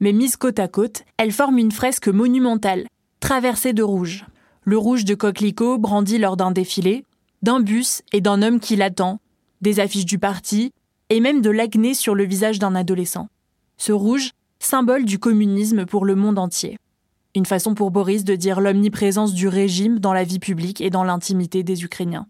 Mais 0.00 0.14
mises 0.14 0.38
côte 0.38 0.58
à 0.60 0.66
côte, 0.66 1.04
elles 1.18 1.30
forment 1.30 1.58
une 1.58 1.70
fresque 1.70 2.08
monumentale, 2.08 2.86
traversée 3.20 3.74
de 3.74 3.82
rouge. 3.82 4.24
Le 4.62 4.78
rouge 4.78 5.04
de 5.04 5.14
coquelicot 5.14 5.76
brandi 5.76 6.16
lors 6.16 6.38
d'un 6.38 6.50
défilé, 6.50 7.04
d'un 7.42 7.60
bus 7.60 8.00
et 8.14 8.22
d'un 8.22 8.40
homme 8.40 8.60
qui 8.60 8.76
l'attend, 8.76 9.20
des 9.60 9.78
affiches 9.78 10.06
du 10.06 10.18
parti, 10.18 10.72
et 11.10 11.20
même 11.20 11.42
de 11.42 11.50
l'acné 11.50 11.92
sur 11.92 12.14
le 12.14 12.24
visage 12.24 12.58
d'un 12.58 12.74
adolescent. 12.74 13.28
Ce 13.76 13.92
rouge, 13.92 14.30
symbole 14.58 15.04
du 15.04 15.18
communisme 15.18 15.84
pour 15.84 16.06
le 16.06 16.14
monde 16.14 16.38
entier. 16.38 16.78
Une 17.34 17.44
façon 17.44 17.74
pour 17.74 17.90
Boris 17.90 18.24
de 18.24 18.36
dire 18.36 18.62
l'omniprésence 18.62 19.34
du 19.34 19.48
régime 19.48 19.98
dans 19.98 20.14
la 20.14 20.24
vie 20.24 20.38
publique 20.38 20.80
et 20.80 20.88
dans 20.88 21.04
l'intimité 21.04 21.62
des 21.62 21.84
Ukrainiens. 21.84 22.26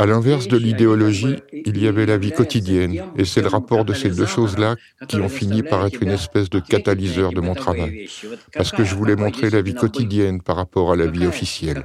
À 0.00 0.06
l'inverse 0.06 0.48
de 0.48 0.56
l'idéologie, 0.56 1.36
il 1.52 1.76
y 1.78 1.86
avait 1.86 2.06
la 2.06 2.16
vie 2.16 2.32
quotidienne, 2.32 3.02
et 3.18 3.26
c'est 3.26 3.42
le 3.42 3.48
rapport 3.48 3.84
de 3.84 3.92
ces 3.92 4.08
deux 4.08 4.24
choses-là 4.24 4.76
qui 5.08 5.16
ont 5.16 5.28
fini 5.28 5.62
par 5.62 5.86
être 5.86 6.02
une 6.02 6.08
espèce 6.08 6.48
de 6.48 6.58
catalyseur 6.58 7.34
de 7.34 7.42
mon 7.42 7.54
travail, 7.54 8.08
parce 8.54 8.70
que 8.70 8.82
je 8.82 8.94
voulais 8.94 9.14
montrer 9.14 9.50
la 9.50 9.60
vie 9.60 9.74
quotidienne 9.74 10.40
par 10.40 10.56
rapport 10.56 10.90
à 10.90 10.96
la 10.96 11.06
vie 11.06 11.26
officielle. 11.26 11.84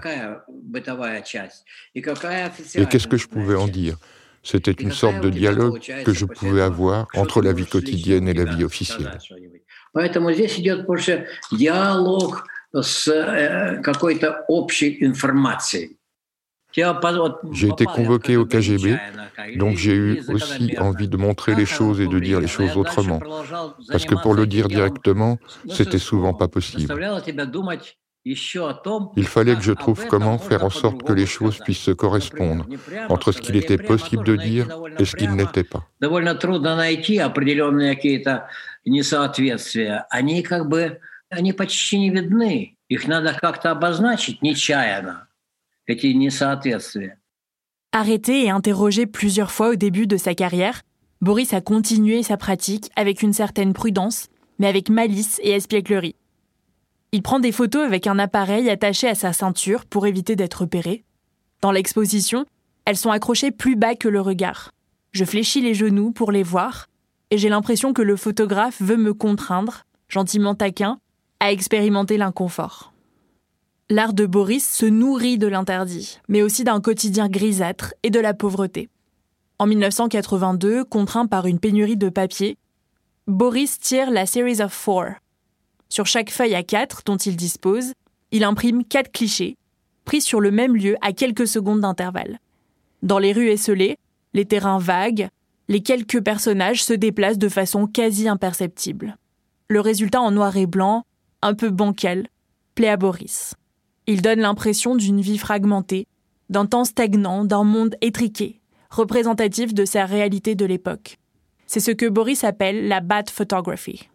Et 1.93 2.85
qu'est-ce 2.85 3.07
que 3.09 3.17
je 3.17 3.27
pouvais 3.27 3.55
en 3.55 3.67
dire? 3.67 3.97
C'était 4.43 4.71
une 4.71 4.91
sorte 4.91 5.19
de 5.19 5.29
dialogue 5.29 5.81
que 6.05 6.13
je 6.13 6.23
pouvais 6.23 6.61
avoir 6.61 7.07
entre 7.15 7.41
la 7.41 7.51
vie 7.51 7.65
quotidienne 7.65 8.29
et 8.29 8.33
la 8.33 8.45
vie 8.45 8.63
officielle. 8.63 9.11
J'ai 17.51 17.67
été 17.69 17.85
convoqué 17.85 18.37
au 18.37 18.45
KGB, 18.45 18.97
donc 19.55 19.77
j'ai 19.77 19.93
eu 19.93 20.23
aussi 20.29 20.75
envie 20.77 21.07
de 21.07 21.17
montrer 21.17 21.55
les 21.55 21.65
choses 21.65 22.01
et 22.01 22.07
de 22.07 22.19
dire 22.19 22.39
les 22.39 22.47
choses 22.47 22.75
autrement. 22.75 23.19
Parce 23.89 24.05
que 24.05 24.15
pour 24.15 24.33
le 24.33 24.45
dire 24.45 24.67
directement, 24.67 25.37
c'était 25.69 25.99
souvent 25.99 26.33
pas 26.33 26.47
possible. 26.47 26.93
Il 28.27 29.27
fallait 29.27 29.55
que 29.55 29.61
je 29.61 29.71
trouve 29.71 30.07
comment 30.07 30.39
faire 30.39 30.63
en 30.63 30.71
sorte 30.71 31.03
que 31.03 31.13
les 31.13 31.27
choses 31.27 31.59
puissent 31.59 31.83
se 31.83 31.91
correspondre 31.91 32.65
entre 33.07 33.31
ce 33.31 33.39
qu'il 33.39 33.55
était 33.55 33.77
possible 33.77 34.23
de 34.23 34.35
dire 34.35 34.67
et 34.97 35.05
ce 35.05 35.15
qu'il 35.15 35.31
n'était 35.31 35.63
pas. 35.63 35.83
Arrêté 47.91 48.45
et 48.45 48.49
interrogé 48.49 49.05
plusieurs 49.05 49.51
fois 49.51 49.69
au 49.69 49.75
début 49.75 50.07
de 50.07 50.17
sa 50.17 50.35
carrière, 50.35 50.81
Boris 51.21 51.53
a 51.53 51.61
continué 51.61 52.23
sa 52.23 52.37
pratique 52.37 52.91
avec 52.95 53.21
une 53.21 53.33
certaine 53.33 53.73
prudence, 53.73 54.27
mais 54.59 54.67
avec 54.67 54.89
malice 54.89 55.39
et 55.43 55.51
espièglerie. 55.51 56.15
Il 57.11 57.21
prend 57.21 57.39
des 57.39 57.51
photos 57.51 57.85
avec 57.85 58.07
un 58.07 58.19
appareil 58.19 58.69
attaché 58.69 59.07
à 59.07 59.15
sa 59.15 59.31
ceinture 59.31 59.85
pour 59.85 60.07
éviter 60.07 60.35
d'être 60.35 60.61
repéré. 60.61 61.03
Dans 61.61 61.71
l'exposition, 61.71 62.45
elles 62.85 62.97
sont 62.97 63.11
accrochées 63.11 63.51
plus 63.51 63.75
bas 63.75 63.95
que 63.95 64.09
le 64.09 64.21
regard. 64.21 64.71
Je 65.11 65.23
fléchis 65.23 65.61
les 65.61 65.73
genoux 65.73 66.11
pour 66.11 66.31
les 66.31 66.43
voir, 66.43 66.87
et 67.31 67.37
j'ai 67.37 67.49
l'impression 67.49 67.93
que 67.93 68.01
le 68.01 68.17
photographe 68.17 68.81
veut 68.81 68.97
me 68.97 69.13
contraindre, 69.13 69.83
gentiment 70.09 70.55
taquin, 70.55 70.99
à 71.39 71.51
expérimenter 71.51 72.17
l'inconfort. 72.17 72.91
L'art 73.91 74.13
de 74.13 74.25
Boris 74.25 74.67
se 74.67 74.87
nourrit 74.87 75.37
de 75.37 75.45
l'interdit, 75.45 76.19
mais 76.27 76.41
aussi 76.41 76.63
d'un 76.63 76.81
quotidien 76.81 77.29
grisâtre 77.29 77.93
et 78.01 78.09
de 78.09 78.19
la 78.19 78.33
pauvreté. 78.33 78.89
En 79.59 79.67
1982, 79.67 80.83
contraint 80.83 81.27
par 81.27 81.45
une 81.45 81.59
pénurie 81.59 81.95
de 81.95 82.09
papier, 82.09 82.57
Boris 83.27 83.77
tire 83.77 84.09
la 84.09 84.25
Series 84.25 84.63
of 84.63 84.73
Four, 84.73 85.09
sur 85.87 86.07
chaque 86.07 86.31
feuille 86.31 86.55
à 86.55 86.63
quatre 86.63 87.03
dont 87.05 87.17
il 87.17 87.35
dispose, 87.35 87.93
il 88.31 88.43
imprime 88.43 88.83
quatre 88.83 89.11
clichés, 89.11 89.55
pris 90.03 90.19
sur 90.19 90.41
le 90.41 90.49
même 90.49 90.75
lieu 90.75 90.95
à 91.01 91.13
quelques 91.13 91.47
secondes 91.47 91.81
d'intervalle. 91.81 92.39
Dans 93.03 93.19
les 93.19 93.33
rues 93.33 93.49
esselées, 93.49 93.97
les 94.33 94.45
terrains 94.45 94.79
vagues, 94.79 95.29
les 95.67 95.81
quelques 95.81 96.23
personnages 96.23 96.83
se 96.83 96.93
déplacent 96.93 97.37
de 97.37 97.49
façon 97.49 97.85
quasi 97.85 98.27
imperceptible. 98.27 99.15
Le 99.67 99.79
résultat 99.79 100.21
en 100.21 100.31
noir 100.31 100.57
et 100.57 100.65
blanc, 100.65 101.03
un 101.43 101.53
peu 101.53 101.69
bancal, 101.69 102.27
plaît 102.73 102.89
à 102.89 102.97
Boris. 102.97 103.53
Il 104.07 104.21
donne 104.21 104.39
l'impression 104.39 104.95
d'une 104.95 105.21
vie 105.21 105.37
fragmentée, 105.37 106.07
d'un 106.49 106.65
temps 106.65 106.85
stagnant, 106.85 107.43
d'un 107.43 107.63
monde 107.63 107.95
étriqué, 108.01 108.61
représentatif 108.89 109.73
de 109.73 109.85
sa 109.85 110.05
réalité 110.05 110.55
de 110.55 110.65
l'époque. 110.65 111.17
C'est 111.65 111.79
ce 111.79 111.91
que 111.91 112.07
Boris 112.07 112.43
appelle 112.43 112.87
la 112.87 113.01
bad 113.01 113.29
photography. 113.29 114.07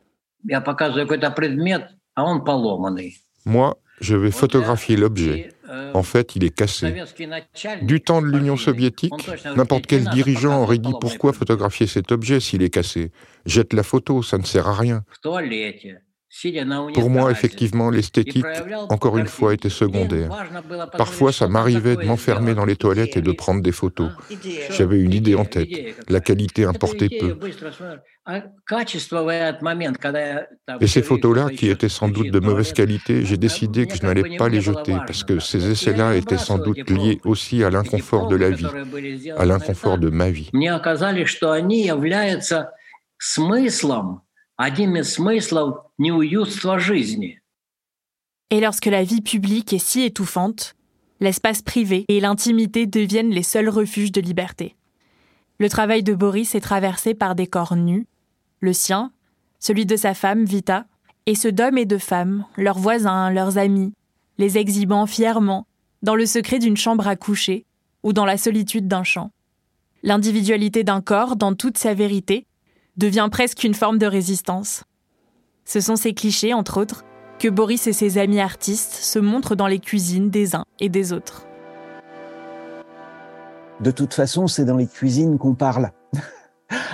Moi, 3.45 3.77
je 4.01 4.17
vais 4.17 4.31
photographier 4.31 4.97
l'objet. 4.97 5.53
Э, 5.69 5.91
En 5.93 6.03
fait, 6.03 6.37
il 6.37 6.45
est 6.45 6.55
cassé. 6.55 6.95
Du 7.83 8.01
temps 8.01 8.23
de 8.23 8.27
l'Union 8.27 8.57
soviétique, 8.57 9.13
n'importe 9.57 9.87
quel 9.87 10.05
dirigeant 10.09 10.63
aurait 10.63 10.79
dit 10.79 10.93
pourquoi 11.01 11.33
photographier 11.33 11.87
cet 11.87 12.11
objet 12.13 12.41
s'il 12.41 12.63
est 12.63 12.71
cassé? 12.71 13.13
Jette 13.45 13.73
la 13.73 13.83
photo, 13.83 14.23
ça 14.23 14.39
ne 14.39 14.45
sert 14.45 14.69
à 14.69 14.75
rien. 14.75 15.05
Pour 16.95 17.11
moi, 17.11 17.31
effectivement, 17.33 17.91
l'esthétique, 17.91 18.47
encore 18.89 19.19
une 19.19 19.27
fois, 19.27 19.53
était 19.53 19.69
secondaire. 19.69 20.31
Parfois, 20.97 21.33
ça 21.33 21.49
m'arrivait 21.49 21.97
de 21.97 22.05
m'enfermer 22.05 22.55
dans 22.55 22.65
les 22.65 22.77
toilettes 22.77 23.17
et 23.17 23.21
de 23.21 23.33
prendre 23.33 23.63
des 23.63 23.73
photos. 23.73 24.11
J'avais 24.71 25.01
une 25.01 25.13
idée 25.13 25.35
en 25.35 25.45
tête. 25.45 25.69
La 26.09 26.21
qualité 26.21 26.65
importait 26.65 27.09
peu. 27.09 27.37
Et 30.81 30.87
ces 30.87 31.03
photos-là, 31.03 31.49
qui 31.51 31.69
étaient 31.69 31.89
sans 31.89 32.09
doute 32.09 32.31
de 32.31 32.39
mauvaise 32.39 32.73
qualité, 32.73 33.25
j'ai 33.25 33.37
décidé 33.37 33.87
que 33.89 33.97
je 33.97 34.03
n'allais 34.03 34.37
pas 34.37 34.49
les 34.49 34.61
jeter, 34.61 34.95
parce 35.07 35.25
que 35.25 35.41
ces 35.41 35.69
essais-là 35.71 36.15
étaient 36.15 36.39
sans 36.39 36.59
doute 36.59 36.89
liés 36.91 37.21
aussi 37.25 37.65
à 37.65 37.71
l'inconfort 37.71 38.29
de 38.29 38.37
la 38.37 38.51
vie, 38.51 38.67
à 39.37 39.45
l'inconfort 39.45 39.99
de 39.99 40.11
ma 40.11 40.31
vie. 40.31 40.51
Et 48.51 48.61
lorsque 48.61 48.85
la 48.85 49.05
vie 49.05 49.23
publique 49.23 49.73
est 49.73 49.79
si 49.79 50.03
étouffante, 50.03 50.75
l'espace 51.19 51.63
privé 51.63 52.05
et 52.09 52.21
l'intimité 52.21 52.85
deviennent 52.85 53.31
les 53.31 53.43
seuls 53.43 53.71
refuges 53.71 54.13
de 54.13 54.21
liberté. 54.21 54.77
Le 55.59 55.71
travail 55.71 56.03
de 56.03 56.13
Boris 56.13 56.55
est 56.55 56.61
traversé 56.61 57.15
par 57.15 57.35
des 57.35 57.47
corps 57.47 57.75
nus, 57.75 58.07
le 58.59 58.75
sien, 58.75 59.13
celui 59.61 59.87
de 59.87 59.97
sa 59.97 60.13
femme 60.13 60.45
Vita, 60.45 60.85
et 61.25 61.35
ceux 61.35 61.53
d'hommes 61.53 61.79
et 61.79 61.87
de 61.87 61.97
femmes, 61.97 62.45
leurs 62.59 62.79
voisins, 62.79 63.31
leurs 63.31 63.57
amis, 63.57 63.95
les 64.37 64.59
exhibant 64.59 65.07
fièrement, 65.07 65.67
dans 66.03 66.17
le 66.17 66.27
secret 66.27 66.59
d'une 66.59 66.77
chambre 66.77 67.09
à 67.09 67.17
coucher 67.17 67.65
ou 68.03 68.13
dans 68.13 68.27
la 68.27 68.37
solitude 68.37 68.89
d'un 68.89 69.05
champ. 69.05 69.31
L'individualité 70.03 70.85
d'un 70.85 71.01
corps, 71.01 71.37
dans 71.37 71.55
toute 71.55 71.79
sa 71.79 71.95
vérité, 71.95 72.47
devient 72.97 73.29
presque 73.31 73.65
une 73.65 73.75
forme 73.75 73.99
de 73.99 74.07
résistance. 74.07 74.85
Ce 75.65 75.81
sont 75.81 75.97
ces 75.97 76.15
clichés, 76.15 76.55
entre 76.55 76.81
autres, 76.81 77.05
que 77.39 77.49
Boris 77.49 77.87
et 77.87 77.93
ses 77.93 78.19
amis 78.19 78.41
artistes 78.41 78.93
se 78.93 79.19
montrent 79.19 79.57
dans 79.57 79.67
les 79.67 79.79
cuisines 79.79 80.31
des 80.31 80.55
uns 80.55 80.65
et 80.79 80.89
des 80.89 81.13
autres. 81.13 81.47
De 83.81 83.91
toute 83.91 84.13
façon, 84.13 84.47
c'est 84.47 84.65
dans 84.65 84.77
les 84.77 84.87
cuisines 84.87 85.39
qu'on 85.39 85.55
parle. 85.55 85.91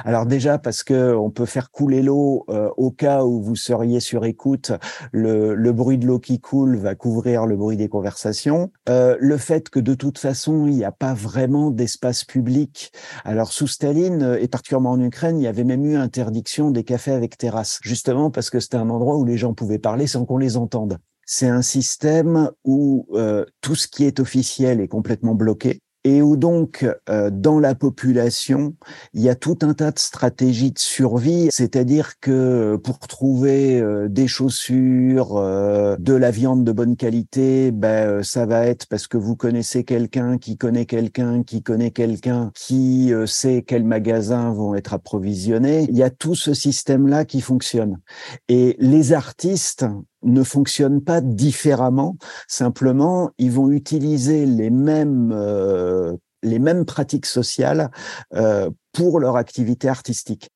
Alors 0.04 0.26
déjà 0.26 0.58
parce 0.58 0.82
que 0.82 1.14
on 1.14 1.30
peut 1.30 1.46
faire 1.46 1.70
couler 1.70 2.02
l'eau 2.02 2.44
euh, 2.48 2.70
au 2.76 2.90
cas 2.90 3.24
où 3.24 3.42
vous 3.42 3.56
seriez 3.56 4.00
sur 4.00 4.24
écoute, 4.24 4.72
le, 5.12 5.54
le 5.54 5.72
bruit 5.72 5.98
de 5.98 6.06
l'eau 6.06 6.18
qui 6.18 6.40
coule 6.40 6.76
va 6.76 6.94
couvrir 6.94 7.46
le 7.46 7.56
bruit 7.56 7.76
des 7.76 7.88
conversations. 7.88 8.70
Euh, 8.88 9.16
le 9.20 9.36
fait 9.36 9.68
que 9.68 9.80
de 9.80 9.94
toute 9.94 10.18
façon 10.18 10.66
il 10.66 10.76
n'y 10.76 10.84
a 10.84 10.92
pas 10.92 11.14
vraiment 11.14 11.70
d'espace 11.70 12.24
public. 12.24 12.92
Alors 13.24 13.52
sous 13.52 13.66
Staline 13.66 14.22
euh, 14.22 14.40
et 14.40 14.48
particulièrement 14.48 14.92
en 14.92 15.00
Ukraine, 15.00 15.38
il 15.38 15.42
y 15.42 15.48
avait 15.48 15.64
même 15.64 15.84
eu 15.84 15.96
interdiction 15.96 16.70
des 16.70 16.84
cafés 16.84 17.12
avec 17.12 17.36
terrasse, 17.36 17.78
justement 17.82 18.30
parce 18.30 18.50
que 18.50 18.60
c'était 18.60 18.76
un 18.76 18.90
endroit 18.90 19.16
où 19.16 19.24
les 19.24 19.36
gens 19.36 19.54
pouvaient 19.54 19.78
parler 19.78 20.06
sans 20.06 20.24
qu'on 20.24 20.38
les 20.38 20.56
entende. 20.56 20.98
C'est 21.28 21.48
un 21.48 21.62
système 21.62 22.50
où 22.64 23.06
euh, 23.12 23.44
tout 23.60 23.74
ce 23.74 23.88
qui 23.88 24.04
est 24.04 24.20
officiel 24.20 24.80
est 24.80 24.88
complètement 24.88 25.34
bloqué 25.34 25.80
et 26.06 26.22
où 26.22 26.36
donc 26.36 26.86
euh, 27.10 27.30
dans 27.32 27.58
la 27.58 27.74
population, 27.74 28.76
il 29.12 29.22
y 29.22 29.28
a 29.28 29.34
tout 29.34 29.58
un 29.62 29.74
tas 29.74 29.90
de 29.90 29.98
stratégies 29.98 30.70
de 30.70 30.78
survie, 30.78 31.48
c'est-à-dire 31.50 32.20
que 32.20 32.76
pour 32.76 33.00
trouver 33.00 33.80
euh, 33.80 34.06
des 34.08 34.28
chaussures, 34.28 35.36
euh, 35.36 35.96
de 35.98 36.12
la 36.12 36.30
viande 36.30 36.62
de 36.62 36.70
bonne 36.70 36.94
qualité, 36.94 37.72
ben 37.72 38.22
ça 38.22 38.46
va 38.46 38.66
être 38.66 38.86
parce 38.86 39.08
que 39.08 39.16
vous 39.16 39.34
connaissez 39.34 39.82
quelqu'un 39.82 40.38
qui 40.38 40.56
connaît 40.56 40.86
quelqu'un 40.86 41.42
qui 41.42 41.64
connaît 41.64 41.90
quelqu'un 41.90 42.52
qui 42.54 43.12
sait 43.26 43.64
quels 43.66 43.84
magasins 43.84 44.52
vont 44.52 44.76
être 44.76 44.94
approvisionnés. 44.94 45.86
Il 45.88 45.96
y 45.96 46.04
a 46.04 46.10
tout 46.10 46.36
ce 46.36 46.54
système-là 46.54 47.24
qui 47.24 47.40
fonctionne. 47.40 47.98
Et 48.48 48.76
les 48.78 49.12
artistes 49.12 49.84
ne 50.26 50.42
fonctionnent 50.42 51.02
pas 51.02 51.20
différemment. 51.20 52.16
Simplement, 52.48 53.30
ils 53.38 53.50
vont 53.50 53.70
utiliser 53.70 54.44
les 54.44 54.70
mêmes 54.70 55.32
euh, 55.32 56.16
les 56.42 56.58
mêmes 56.58 56.84
pratiques 56.84 57.26
sociales 57.26 57.90
euh, 58.34 58.70
pour 58.92 59.20
leur 59.20 59.36
activité 59.36 59.88
artistique. 59.88 60.48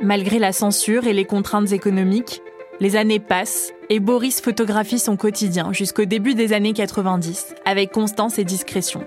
Malgré 0.00 0.38
la 0.38 0.52
censure 0.52 1.06
et 1.06 1.12
les 1.12 1.24
contraintes 1.24 1.72
économiques, 1.72 2.42
les 2.80 2.96
années 2.96 3.20
passent 3.20 3.72
et 3.90 4.00
Boris 4.00 4.40
photographie 4.40 4.98
son 4.98 5.16
quotidien 5.16 5.72
jusqu'au 5.72 6.04
début 6.04 6.34
des 6.34 6.52
années 6.52 6.72
90, 6.72 7.54
avec 7.64 7.92
constance 7.92 8.38
et 8.38 8.44
discrétion. 8.44 9.06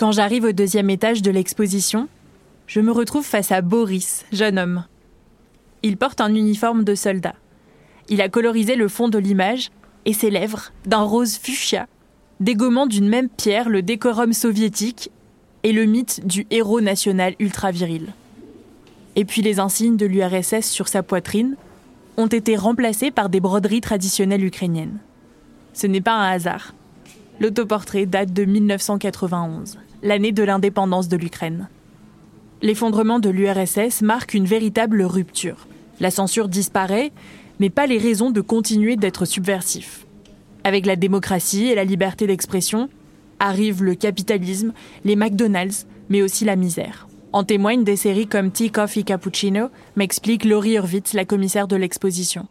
Quand 0.00 0.12
j'arrive 0.12 0.44
au 0.44 0.52
deuxième 0.52 0.88
étage 0.88 1.20
de 1.20 1.30
l'exposition, 1.30 2.08
je 2.66 2.80
me 2.80 2.90
retrouve 2.90 3.22
face 3.22 3.52
à 3.52 3.60
Boris, 3.60 4.24
jeune 4.32 4.58
homme. 4.58 4.86
Il 5.82 5.98
porte 5.98 6.22
un 6.22 6.34
uniforme 6.34 6.84
de 6.84 6.94
soldat. 6.94 7.34
Il 8.08 8.22
a 8.22 8.30
colorisé 8.30 8.76
le 8.76 8.88
fond 8.88 9.10
de 9.10 9.18
l'image 9.18 9.68
et 10.06 10.14
ses 10.14 10.30
lèvres 10.30 10.72
d'un 10.86 11.02
rose 11.02 11.36
fuchsia, 11.36 11.86
dégommant 12.40 12.86
d'une 12.86 13.10
même 13.10 13.28
pierre 13.28 13.68
le 13.68 13.82
décorum 13.82 14.32
soviétique 14.32 15.10
et 15.64 15.72
le 15.72 15.84
mythe 15.84 16.26
du 16.26 16.46
héros 16.50 16.80
national 16.80 17.34
ultra 17.38 17.70
viril. 17.70 18.14
Et 19.16 19.26
puis 19.26 19.42
les 19.42 19.60
insignes 19.60 19.98
de 19.98 20.06
l'URSS 20.06 20.64
sur 20.64 20.88
sa 20.88 21.02
poitrine 21.02 21.56
ont 22.16 22.26
été 22.26 22.56
remplacés 22.56 23.10
par 23.10 23.28
des 23.28 23.40
broderies 23.40 23.82
traditionnelles 23.82 24.46
ukrainiennes. 24.46 24.98
Ce 25.74 25.86
n'est 25.86 26.00
pas 26.00 26.14
un 26.14 26.30
hasard. 26.30 26.72
L'autoportrait 27.38 28.06
date 28.06 28.32
de 28.32 28.46
1991, 28.46 29.78
l'année 30.02 30.32
de 30.32 30.42
l'indépendance 30.42 31.08
de 31.08 31.16
l'Ukraine. 31.16 31.68
L'effondrement 32.62 33.18
de 33.18 33.30
l'URSS 33.30 34.02
marque 34.02 34.34
une 34.34 34.44
véritable 34.44 35.02
rupture. 35.02 35.66
La 35.98 36.10
censure 36.10 36.48
disparaît, 36.48 37.12
mais 37.58 37.70
pas 37.70 37.86
les 37.86 37.98
raisons 37.98 38.30
de 38.30 38.40
continuer 38.40 38.96
d'être 38.96 39.24
subversif. 39.24 40.06
Avec 40.64 40.86
la 40.86 40.96
démocratie 40.96 41.66
et 41.66 41.74
la 41.74 41.84
liberté 41.84 42.26
d'expression, 42.26 42.88
arrive 43.38 43.82
le 43.82 43.94
capitalisme, 43.94 44.72
les 45.04 45.16
McDonald's, 45.16 45.86
mais 46.10 46.22
aussi 46.22 46.44
la 46.44 46.56
misère. 46.56 47.08
En 47.32 47.44
témoignent 47.44 47.84
des 47.84 47.96
séries 47.96 48.26
comme 48.26 48.50
Tea, 48.50 48.70
Coffee, 48.70 49.04
Cappuccino, 49.04 49.68
m'explique 49.96 50.44
Laurie 50.44 50.74
Hurwitz, 50.74 51.14
la 51.14 51.24
commissaire 51.24 51.68
de 51.68 51.76
l'exposition. 51.76 52.46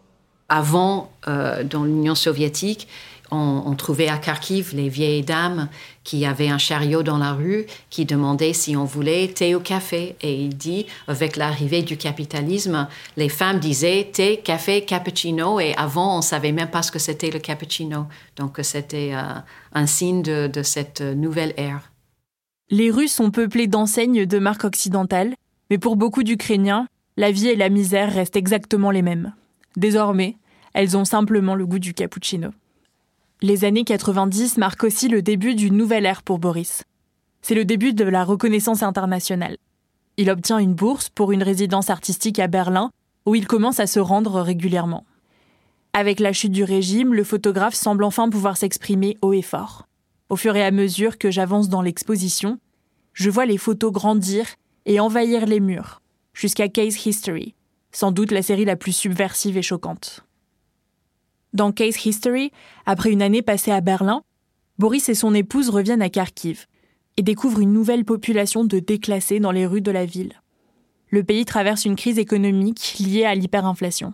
Avant, 0.47 1.11
euh, 1.27 1.63
dans 1.63 1.83
l'Union 1.83 2.15
soviétique, 2.15 2.87
on, 3.31 3.75
trouvait 3.75 4.07
à 4.07 4.17
Kharkiv 4.17 4.74
les 4.74 4.89
vieilles 4.89 5.24
dames 5.24 5.69
qui 6.03 6.25
avaient 6.25 6.50
un 6.50 6.57
chariot 6.57 7.03
dans 7.03 7.17
la 7.17 7.33
rue, 7.33 7.65
qui 7.89 8.05
demandaient 8.05 8.53
si 8.53 8.75
on 8.75 8.86
voulait 8.86 9.27
thé 9.27 9.55
ou 9.55 9.59
café. 9.59 10.15
Et 10.21 10.36
il 10.36 10.57
dit, 10.57 10.86
avec 11.07 11.36
l'arrivée 11.36 11.83
du 11.83 11.98
capitalisme, 11.98 12.88
les 13.17 13.29
femmes 13.29 13.59
disaient 13.59 14.09
thé, 14.12 14.38
café, 14.38 14.83
cappuccino. 14.86 15.59
Et 15.59 15.74
avant, 15.75 16.17
on 16.17 16.21
savait 16.21 16.51
même 16.51 16.69
pas 16.69 16.81
ce 16.81 16.91
que 16.91 17.00
c'était 17.00 17.31
le 17.31 17.39
cappuccino. 17.39 18.07
Donc 18.36 18.59
c'était 18.63 19.12
euh, 19.13 19.39
un 19.74 19.86
signe 19.86 20.21
de, 20.21 20.48
de 20.48 20.63
cette 20.63 21.01
nouvelle 21.01 21.53
ère. 21.57 21.91
Les 22.71 22.91
rues 22.91 23.07
sont 23.07 23.31
peuplées 23.31 23.67
d'enseignes 23.67 24.25
de 24.25 24.39
marques 24.39 24.63
occidentales, 24.63 25.33
mais 25.69 25.77
pour 25.77 25.95
beaucoup 25.95 26.24
d'Ukrainiens, 26.24 26.88
la 27.17 27.31
vie 27.31 27.48
et 27.48 27.55
la 27.55 27.69
misère 27.69 28.13
restent 28.13 28.36
exactement 28.36 28.91
les 28.91 29.01
mêmes. 29.01 29.33
Désormais, 29.75 30.38
elles 30.74 30.95
ont 30.98 31.05
simplement 31.05 31.55
le 31.55 31.65
goût 31.65 31.79
du 31.79 31.93
cappuccino. 31.93 32.51
Les 33.41 33.63
années 33.63 33.86
90 33.86 34.58
marquent 34.58 34.84
aussi 34.84 35.08
le 35.08 35.22
début 35.22 35.55
d'une 35.55 35.77
nouvelle 35.77 36.05
ère 36.05 36.24
pour 36.24 36.39
Boris. 36.39 36.84
C'est 37.41 37.55
le 37.55 37.63
début 37.63 37.93
de 37.93 38.03
la 38.03 38.25
reconnaissance 38.25 38.84
internationale. 38.84 39.55
Il 40.17 40.29
obtient 40.29 40.58
une 40.58 40.74
bourse 40.74 41.08
pour 41.08 41.31
une 41.31 41.41
résidence 41.41 41.89
artistique 41.89 42.39
à 42.39 42.48
Berlin, 42.48 42.91
où 43.25 43.36
il 43.36 43.48
commence 43.48 43.79
à 43.79 43.88
se 43.88 44.01
rendre 44.01 44.41
régulièrement. 44.41 45.05
Avec 45.93 46.19
la 46.19 46.34
chute 46.34 46.51
du 46.51 46.65
régime, 46.65 47.13
le 47.13 47.24
photographe 47.24 47.75
semble 47.75 48.03
enfin 48.03 48.29
pouvoir 48.29 48.58
s'exprimer 48.58 49.17
haut 49.22 49.31
et 49.31 49.41
fort. 49.41 49.88
Au 50.27 50.36
fur 50.36 50.58
et 50.58 50.65
à 50.65 50.72
mesure 50.72 51.17
que 51.17 51.31
j'avance 51.31 51.69
dans 51.69 51.81
l'exposition, 51.81 52.60
je 53.13 53.29
vois 53.29 53.46
les 53.46 53.58
photos 53.58 53.93
grandir 53.93 54.48
et 54.86 55.00
envahir 55.00 55.46
les 55.46 55.62
murs, 55.62 56.01
jusqu'à 56.34 56.67
Case 56.67 57.05
History, 57.05 57.55
sans 57.93 58.12
doute 58.12 58.31
la 58.31 58.41
série 58.41 58.65
la 58.65 58.75
plus 58.75 58.91
subversive 58.91 59.55
et 59.55 59.62
choquante. 59.62 60.25
Dans 61.53 61.71
Case 61.71 62.05
History, 62.05 62.51
après 62.85 63.11
une 63.11 63.21
année 63.21 63.41
passée 63.41 63.71
à 63.71 63.81
Berlin, 63.81 64.23
Boris 64.77 65.09
et 65.09 65.15
son 65.15 65.33
épouse 65.33 65.69
reviennent 65.69 66.01
à 66.01 66.09
Kharkiv 66.09 66.67
et 67.17 67.21
découvrent 67.21 67.59
une 67.59 67.73
nouvelle 67.73 68.05
population 68.05 68.63
de 68.63 68.79
déclassés 68.79 69.39
dans 69.39 69.51
les 69.51 69.65
rues 69.65 69.81
de 69.81 69.91
la 69.91 70.05
ville. 70.05 70.41
Le 71.09 71.23
pays 71.23 71.45
traverse 71.45 71.85
une 71.85 71.95
crise 71.95 72.19
économique 72.19 72.97
liée 72.99 73.25
à 73.25 73.35
l'hyperinflation. 73.35 74.13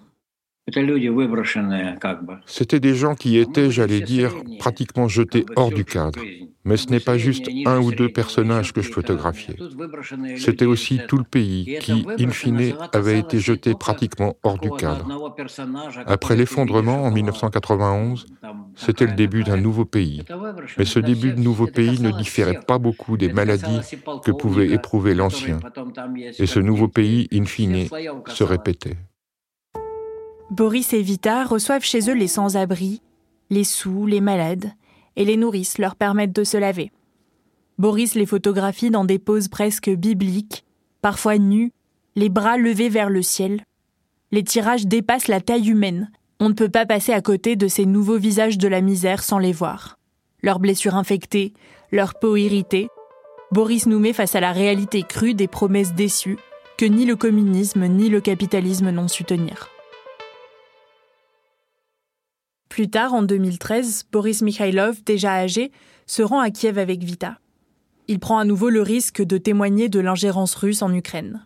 C'était 2.47 2.79
des 2.79 2.95
gens 2.95 3.13
qui 3.13 3.37
étaient, 3.37 3.69
j'allais 3.69 4.01
dire, 4.01 4.33
pratiquement 4.57 5.07
jetés 5.07 5.45
hors 5.55 5.69
du 5.69 5.85
cadre. 5.85 6.19
Mais 6.63 6.77
ce 6.77 6.89
n'est 6.89 6.99
pas 6.99 7.19
juste 7.19 7.47
un 7.67 7.79
ou 7.79 7.91
deux 7.91 8.09
personnages 8.09 8.73
que 8.73 8.81
je 8.81 8.91
photographiais. 8.91 9.55
C'était 10.37 10.65
aussi 10.65 10.99
tout 11.07 11.19
le 11.19 11.23
pays 11.23 11.77
qui, 11.81 12.03
in 12.19 12.29
fine, 12.29 12.73
avait 12.93 13.19
été 13.19 13.39
jeté 13.39 13.75
pratiquement 13.75 14.37
hors 14.41 14.57
du 14.57 14.71
cadre. 14.71 15.07
Après 16.07 16.35
l'effondrement 16.35 17.03
en 17.03 17.11
1991, 17.11 18.25
c'était 18.75 19.05
le 19.05 19.13
début 19.13 19.43
d'un 19.43 19.57
nouveau 19.57 19.85
pays. 19.85 20.23
Mais 20.79 20.85
ce 20.85 20.97
début 20.97 21.33
de 21.33 21.41
nouveau 21.41 21.67
pays 21.67 22.01
ne 22.01 22.09
différait 22.09 22.61
pas 22.67 22.79
beaucoup 22.79 23.17
des 23.17 23.31
maladies 23.31 23.81
que 24.23 24.31
pouvait 24.31 24.69
éprouver 24.69 25.13
l'ancien. 25.13 25.59
Et 26.39 26.47
ce 26.47 26.59
nouveau 26.59 26.87
pays, 26.87 27.27
in 27.31 27.45
fine, 27.45 27.87
se 28.27 28.43
répétait. 28.43 28.97
Boris 30.51 30.93
et 30.93 31.01
Vita 31.01 31.43
reçoivent 31.43 31.83
chez 31.83 32.09
eux 32.09 32.13
les 32.13 32.27
sans-abri, 32.27 33.01
les 33.49 33.63
sous, 33.63 34.05
les 34.05 34.21
malades, 34.21 34.71
et 35.15 35.25
les 35.25 35.37
nourrices 35.37 35.79
leur 35.79 35.95
permettent 35.95 36.35
de 36.35 36.43
se 36.43 36.57
laver. 36.57 36.91
Boris 37.77 38.15
les 38.15 38.27
photographie 38.27 38.91
dans 38.91 39.05
des 39.05 39.19
poses 39.19 39.47
presque 39.47 39.89
bibliques, 39.89 40.63
parfois 41.01 41.37
nus, 41.37 41.71
les 42.15 42.29
bras 42.29 42.57
levés 42.57 42.89
vers 42.89 43.09
le 43.09 43.21
ciel. 43.21 43.63
Les 44.31 44.43
tirages 44.43 44.85
dépassent 44.85 45.27
la 45.27 45.41
taille 45.41 45.69
humaine. 45.69 46.11
On 46.39 46.49
ne 46.49 46.53
peut 46.53 46.69
pas 46.69 46.85
passer 46.85 47.11
à 47.11 47.21
côté 47.21 47.55
de 47.55 47.67
ces 47.67 47.85
nouveaux 47.85 48.17
visages 48.17 48.57
de 48.57 48.67
la 48.67 48.81
misère 48.81 49.23
sans 49.23 49.39
les 49.39 49.51
voir. 49.51 49.97
Leurs 50.41 50.59
blessures 50.59 50.95
infectées, 50.95 51.53
leur 51.91 52.13
peau 52.13 52.35
irritée. 52.35 52.87
Boris 53.51 53.87
nous 53.87 53.99
met 53.99 54.13
face 54.13 54.35
à 54.35 54.41
la 54.41 54.51
réalité 54.51 55.03
crue 55.03 55.33
des 55.33 55.47
promesses 55.47 55.93
déçues 55.93 56.37
que 56.77 56.85
ni 56.85 57.05
le 57.05 57.15
communisme 57.15 57.87
ni 57.87 58.09
le 58.09 58.21
capitalisme 58.21 58.91
n'ont 58.91 59.07
su 59.07 59.23
tenir. 59.23 59.74
Plus 62.69 62.89
tard, 62.89 63.13
en 63.13 63.23
2013, 63.23 64.05
Boris 64.11 64.41
Mikhailov, 64.41 65.03
déjà 65.03 65.33
âgé, 65.33 65.71
se 66.07 66.21
rend 66.21 66.39
à 66.39 66.49
Kiev 66.49 66.77
avec 66.77 67.03
Vita. 67.03 67.39
Il 68.07 68.19
prend 68.19 68.37
à 68.37 68.45
nouveau 68.45 68.69
le 68.69 68.81
risque 68.81 69.23
de 69.23 69.37
témoigner 69.37 69.89
de 69.89 69.99
l'ingérence 69.99 70.55
russe 70.55 70.81
en 70.81 70.93
Ukraine. 70.93 71.45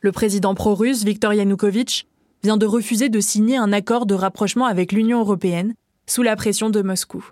Le 0.00 0.12
président 0.12 0.54
pro-russe, 0.54 1.04
Viktor 1.04 1.32
Yanukovych, 1.32 2.06
vient 2.42 2.56
de 2.56 2.66
refuser 2.66 3.08
de 3.08 3.20
signer 3.20 3.56
un 3.56 3.72
accord 3.72 4.06
de 4.06 4.14
rapprochement 4.14 4.66
avec 4.66 4.92
l'Union 4.92 5.20
européenne 5.20 5.74
sous 6.06 6.22
la 6.22 6.36
pression 6.36 6.68
de 6.68 6.82
Moscou. 6.82 7.24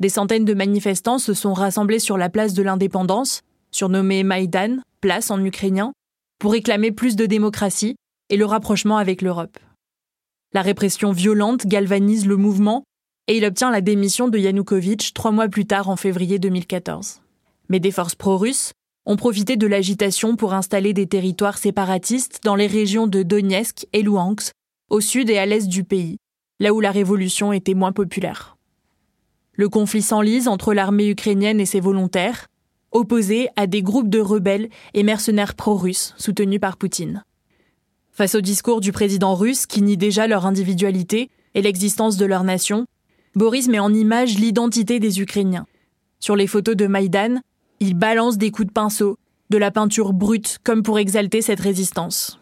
Des 0.00 0.08
centaines 0.08 0.44
de 0.44 0.54
manifestants 0.54 1.18
se 1.18 1.34
sont 1.34 1.52
rassemblés 1.52 1.98
sur 1.98 2.16
la 2.16 2.30
place 2.30 2.54
de 2.54 2.62
l'indépendance, 2.62 3.42
surnommée 3.70 4.22
Maïdan, 4.22 4.78
place 5.00 5.30
en 5.30 5.44
ukrainien, 5.44 5.92
pour 6.38 6.52
réclamer 6.52 6.92
plus 6.92 7.14
de 7.14 7.26
démocratie 7.26 7.96
et 8.30 8.36
le 8.36 8.46
rapprochement 8.46 8.96
avec 8.96 9.22
l'Europe. 9.22 9.58
La 10.54 10.60
répression 10.60 11.12
violente 11.12 11.66
galvanise 11.66 12.26
le 12.26 12.36
mouvement 12.36 12.84
et 13.26 13.38
il 13.38 13.44
obtient 13.46 13.70
la 13.70 13.80
démission 13.80 14.28
de 14.28 14.38
Yanukovych 14.38 15.14
trois 15.14 15.30
mois 15.30 15.48
plus 15.48 15.64
tard 15.64 15.88
en 15.88 15.96
février 15.96 16.38
2014. 16.38 17.22
Mais 17.70 17.80
des 17.80 17.90
forces 17.90 18.14
pro-russes 18.14 18.72
ont 19.06 19.16
profité 19.16 19.56
de 19.56 19.66
l'agitation 19.66 20.36
pour 20.36 20.52
installer 20.52 20.92
des 20.92 21.06
territoires 21.06 21.56
séparatistes 21.56 22.40
dans 22.44 22.54
les 22.54 22.66
régions 22.66 23.06
de 23.06 23.22
Donetsk 23.22 23.86
et 23.94 24.02
Luhansk, 24.02 24.52
au 24.90 25.00
sud 25.00 25.30
et 25.30 25.38
à 25.38 25.46
l'est 25.46 25.68
du 25.68 25.84
pays, 25.84 26.18
là 26.60 26.74
où 26.74 26.80
la 26.80 26.90
révolution 26.90 27.54
était 27.54 27.74
moins 27.74 27.92
populaire. 27.92 28.58
Le 29.54 29.70
conflit 29.70 30.02
s'enlise 30.02 30.48
entre 30.48 30.74
l'armée 30.74 31.08
ukrainienne 31.08 31.60
et 31.60 31.66
ses 31.66 31.80
volontaires, 31.80 32.48
opposés 32.90 33.48
à 33.56 33.66
des 33.66 33.82
groupes 33.82 34.10
de 34.10 34.20
rebelles 34.20 34.68
et 34.92 35.02
mercenaires 35.02 35.54
pro-russes 35.54 36.14
soutenus 36.18 36.60
par 36.60 36.76
Poutine. 36.76 37.24
Face 38.14 38.34
au 38.34 38.42
discours 38.42 38.82
du 38.82 38.92
président 38.92 39.34
russe 39.34 39.64
qui 39.64 39.80
nie 39.80 39.96
déjà 39.96 40.26
leur 40.26 40.44
individualité 40.44 41.30
et 41.54 41.62
l'existence 41.62 42.18
de 42.18 42.26
leur 42.26 42.44
nation, 42.44 42.86
Boris 43.34 43.68
met 43.68 43.78
en 43.78 43.92
image 43.92 44.38
l'identité 44.38 45.00
des 45.00 45.20
Ukrainiens. 45.20 45.66
Sur 46.20 46.36
les 46.36 46.46
photos 46.46 46.76
de 46.76 46.86
Maïdan, 46.86 47.40
il 47.80 47.94
balance 47.94 48.36
des 48.36 48.50
coups 48.50 48.68
de 48.68 48.72
pinceau, 48.72 49.16
de 49.48 49.56
la 49.56 49.70
peinture 49.70 50.12
brute 50.12 50.58
comme 50.62 50.82
pour 50.82 50.98
exalter 50.98 51.40
cette 51.40 51.60
résistance. 51.60 52.38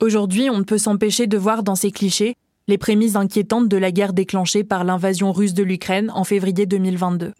Aujourd'hui, 0.00 0.50
on 0.50 0.58
ne 0.58 0.64
peut 0.64 0.76
s'empêcher 0.76 1.26
de 1.26 1.38
voir 1.38 1.62
dans 1.62 1.74
ces 1.74 1.90
clichés 1.90 2.36
les 2.68 2.76
prémices 2.76 3.16
inquiétantes 3.16 3.68
de 3.68 3.76
la 3.78 3.92
guerre 3.92 4.12
déclenchée 4.12 4.62
par 4.62 4.84
l'invasion 4.84 5.32
russe 5.32 5.54
de 5.54 5.62
l'Ukraine 5.62 6.10
en 6.14 6.24
février 6.24 6.66
2022. 6.66 7.32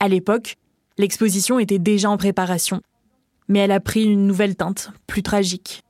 À 0.00 0.08
l'époque, 0.08 0.56
l'exposition 0.96 1.60
était 1.60 1.78
déjà 1.78 2.10
en 2.10 2.16
préparation, 2.16 2.82
mais 3.46 3.60
elle 3.60 3.72
a 3.72 3.80
pris 3.80 4.02
une 4.02 4.26
nouvelle 4.26 4.56
teinte, 4.56 4.90
plus 5.06 5.22
tragique. 5.22 5.82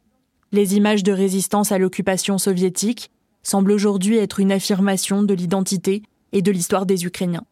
Les 0.51 0.77
images 0.77 1.03
de 1.03 1.13
résistance 1.13 1.73
à 1.73 1.79
l'occupation 1.79 2.39
soviétique 2.39 3.11
semblent 3.43 3.73
aujourd'hui 3.73 4.17
être 4.17 4.41
une 4.41 4.53
affirmation 4.53 5.23
de 5.23 5.35
l'identité 5.35 6.03
et 6.33 6.41
de 6.41 6.51
l'histoire 6.51 6.87
des 6.87 7.05
Ukrainiens. 7.05 7.45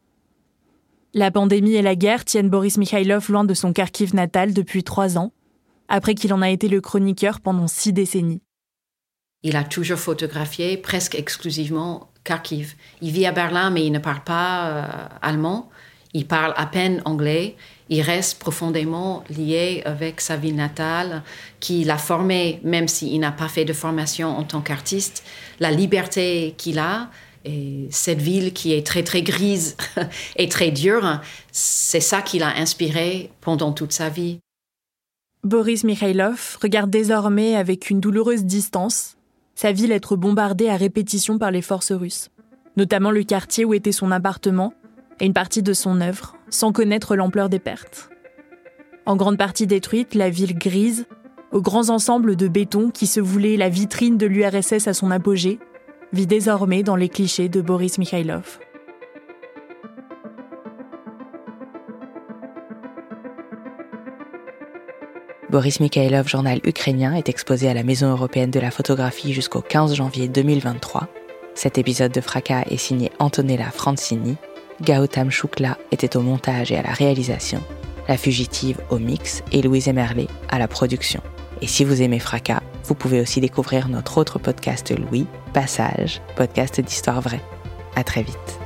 La 1.13 1.31
pandémie 1.31 1.75
et 1.75 1.83
la 1.83 1.95
guerre 1.95 2.25
tiennent 2.25 2.51
Boris 2.51 2.79
Mikhailov 2.79 3.31
loin 3.31 3.45
de 3.45 3.55
son 3.55 3.73
Kharkiv 3.73 4.15
natal 4.15 4.55
depuis 4.55 4.83
trois 4.83 5.19
ans, 5.19 5.33
après 5.89 6.15
qu'il 6.15 6.33
en 6.33 6.43
a 6.43 6.51
été 6.51 6.69
le 6.69 6.81
chroniqueur 6.81 7.41
pendant 7.41 7.67
six 7.67 7.93
décennies. 7.93 8.43
Il 9.43 9.57
a 9.57 9.65
toujours 9.65 9.99
photographié 9.99 10.77
presque 10.77 11.15
exclusivement 11.15 12.11
Kharkiv. 12.25 12.75
Il 13.03 13.13
vit 13.13 13.27
à 13.27 13.33
Berlin, 13.33 13.71
mais 13.71 13.87
il 13.87 13.93
ne 13.93 13.99
parle 13.99 14.25
pas 14.25 14.69
euh, 14.69 15.09
allemand. 15.23 15.71
Il 16.15 16.27
parle 16.27 16.55
à 16.57 16.67
peine 16.67 17.03
anglais 17.05 17.57
il 17.89 18.03
reste 18.03 18.39
profondément 18.39 19.23
lié 19.31 19.83
avec 19.85 20.21
sa 20.21 20.37
ville 20.37 20.57
natale, 20.57 21.23
qui 21.61 21.85
l'a 21.85 21.99
formé, 21.99 22.61
même 22.65 22.89
s'il 22.89 23.21
n'a 23.21 23.33
pas 23.33 23.49
fait 23.49 23.65
de 23.65 23.73
formation 23.73 24.29
en 24.37 24.43
tant 24.43 24.61
qu'artiste. 24.61 25.25
La 25.61 25.71
liberté 25.71 26.55
qu'il 26.57 26.79
a 26.79 27.11
Et 27.45 27.87
cette 27.91 28.21
ville 28.21 28.53
qui 28.53 28.73
est 28.73 28.85
très 28.85 29.05
très 29.05 29.23
grise 29.23 29.77
et 30.37 30.49
très 30.49 30.73
dure, 30.73 31.21
c'est 31.53 32.01
ça 32.01 32.21
qui 32.21 32.41
l'a 32.41 32.57
inspiré 32.57 33.31
pendant 33.41 33.73
toute 33.73 33.93
sa 33.93 34.09
vie. 34.09 34.41
Boris 35.45 35.85
Mikhailov 35.85 36.59
regarde 36.61 36.91
désormais 36.91 37.55
avec 37.55 37.89
une 37.89 38.01
douloureuse 38.01 38.45
distance 38.45 39.17
sa 39.55 39.73
ville 39.73 39.91
être 39.91 40.17
bombardée 40.17 40.69
à 40.69 40.77
répétition 40.77 41.39
par 41.39 41.51
les 41.51 41.63
forces 41.63 41.93
russes, 41.93 42.29
notamment 42.77 43.11
le 43.11 43.23
quartier 43.23 43.65
où 43.65 43.75
était 43.75 43.91
son 43.91 44.11
appartement 44.11 44.75
et 45.21 45.27
une 45.27 45.33
partie 45.33 45.63
de 45.63 45.73
son 45.73 46.01
œuvre, 46.01 46.37
sans 46.51 46.73
connaître 46.73 47.17
l'ampleur 47.17 47.49
des 47.49 47.59
pertes. 47.59 48.11
En 49.07 49.17
grande 49.17 49.39
partie 49.39 49.67
détruite, 49.67 50.15
la 50.15 50.31
ville 50.31 50.59
grise, 50.59 51.07
aux 51.53 51.63
grands 51.63 51.91
ensembles 51.91 52.37
de 52.37 52.49
béton 52.49 52.91
qui 52.91 53.07
se 53.07 53.21
voulaient 53.21 53.57
la 53.57 53.69
vitrine 53.69 54.19
de 54.19 54.27
l'URSS 54.27 54.89
à 54.89 54.95
son 54.95 55.11
apogée, 55.11 55.59
vit 56.13 56.27
désormais 56.27 56.83
dans 56.83 56.97
les 56.97 57.09
clichés 57.09 57.49
de 57.49 57.61
Boris 57.61 57.99
Mikhailov. 57.99 58.59
Boris 65.49 65.79
Mikhailov, 65.79 66.29
journal 66.29 66.61
ukrainien, 66.65 67.15
est 67.15 67.29
exposé 67.29 67.69
à 67.69 67.75
la 67.75 67.85
Maison 67.85 68.11
européenne 68.11 68.51
de 68.51 68.59
la 68.59 68.73
photographie 68.73 69.33
jusqu'au 69.33 69.61
15 69.61 69.95
janvier 69.95 70.29
2023. 70.29 71.09
Cet 71.55 71.79
épisode 71.79 72.13
de 72.13 72.21
Fracas 72.21 72.65
est 72.69 72.77
signé 72.77 73.11
Antonella 73.21 73.71
Francini. 73.71 74.37
Gautam 74.83 75.31
Shukla 75.31 75.79
était 75.91 76.17
au 76.17 76.21
montage 76.21 76.71
et 76.71 76.77
à 76.77 76.83
la 76.83 76.93
réalisation. 76.93 77.63
La 78.09 78.17
fugitive 78.17 78.79
au 78.91 78.99
mix 78.99 79.43
et 79.53 79.63
Louise 79.63 79.89
Emerlet 79.89 80.29
à 80.49 80.59
la 80.59 80.69
production. 80.69 81.21
Et 81.63 81.67
si 81.67 81.85
vous 81.85 82.03
aimez 82.03 82.19
Fracas, 82.19 82.63
vous 82.85 82.95
pouvez 82.95 83.21
aussi 83.21 83.41
découvrir 83.41 83.89
notre 83.89 84.19
autre 84.19 84.39
podcast 84.39 84.97
Louis, 84.97 85.27
Passage, 85.53 86.21
podcast 86.37 86.81
d'histoire 86.81 87.21
vraie. 87.21 87.43
À 87.97 88.05
très 88.05 88.23
vite. 88.23 88.66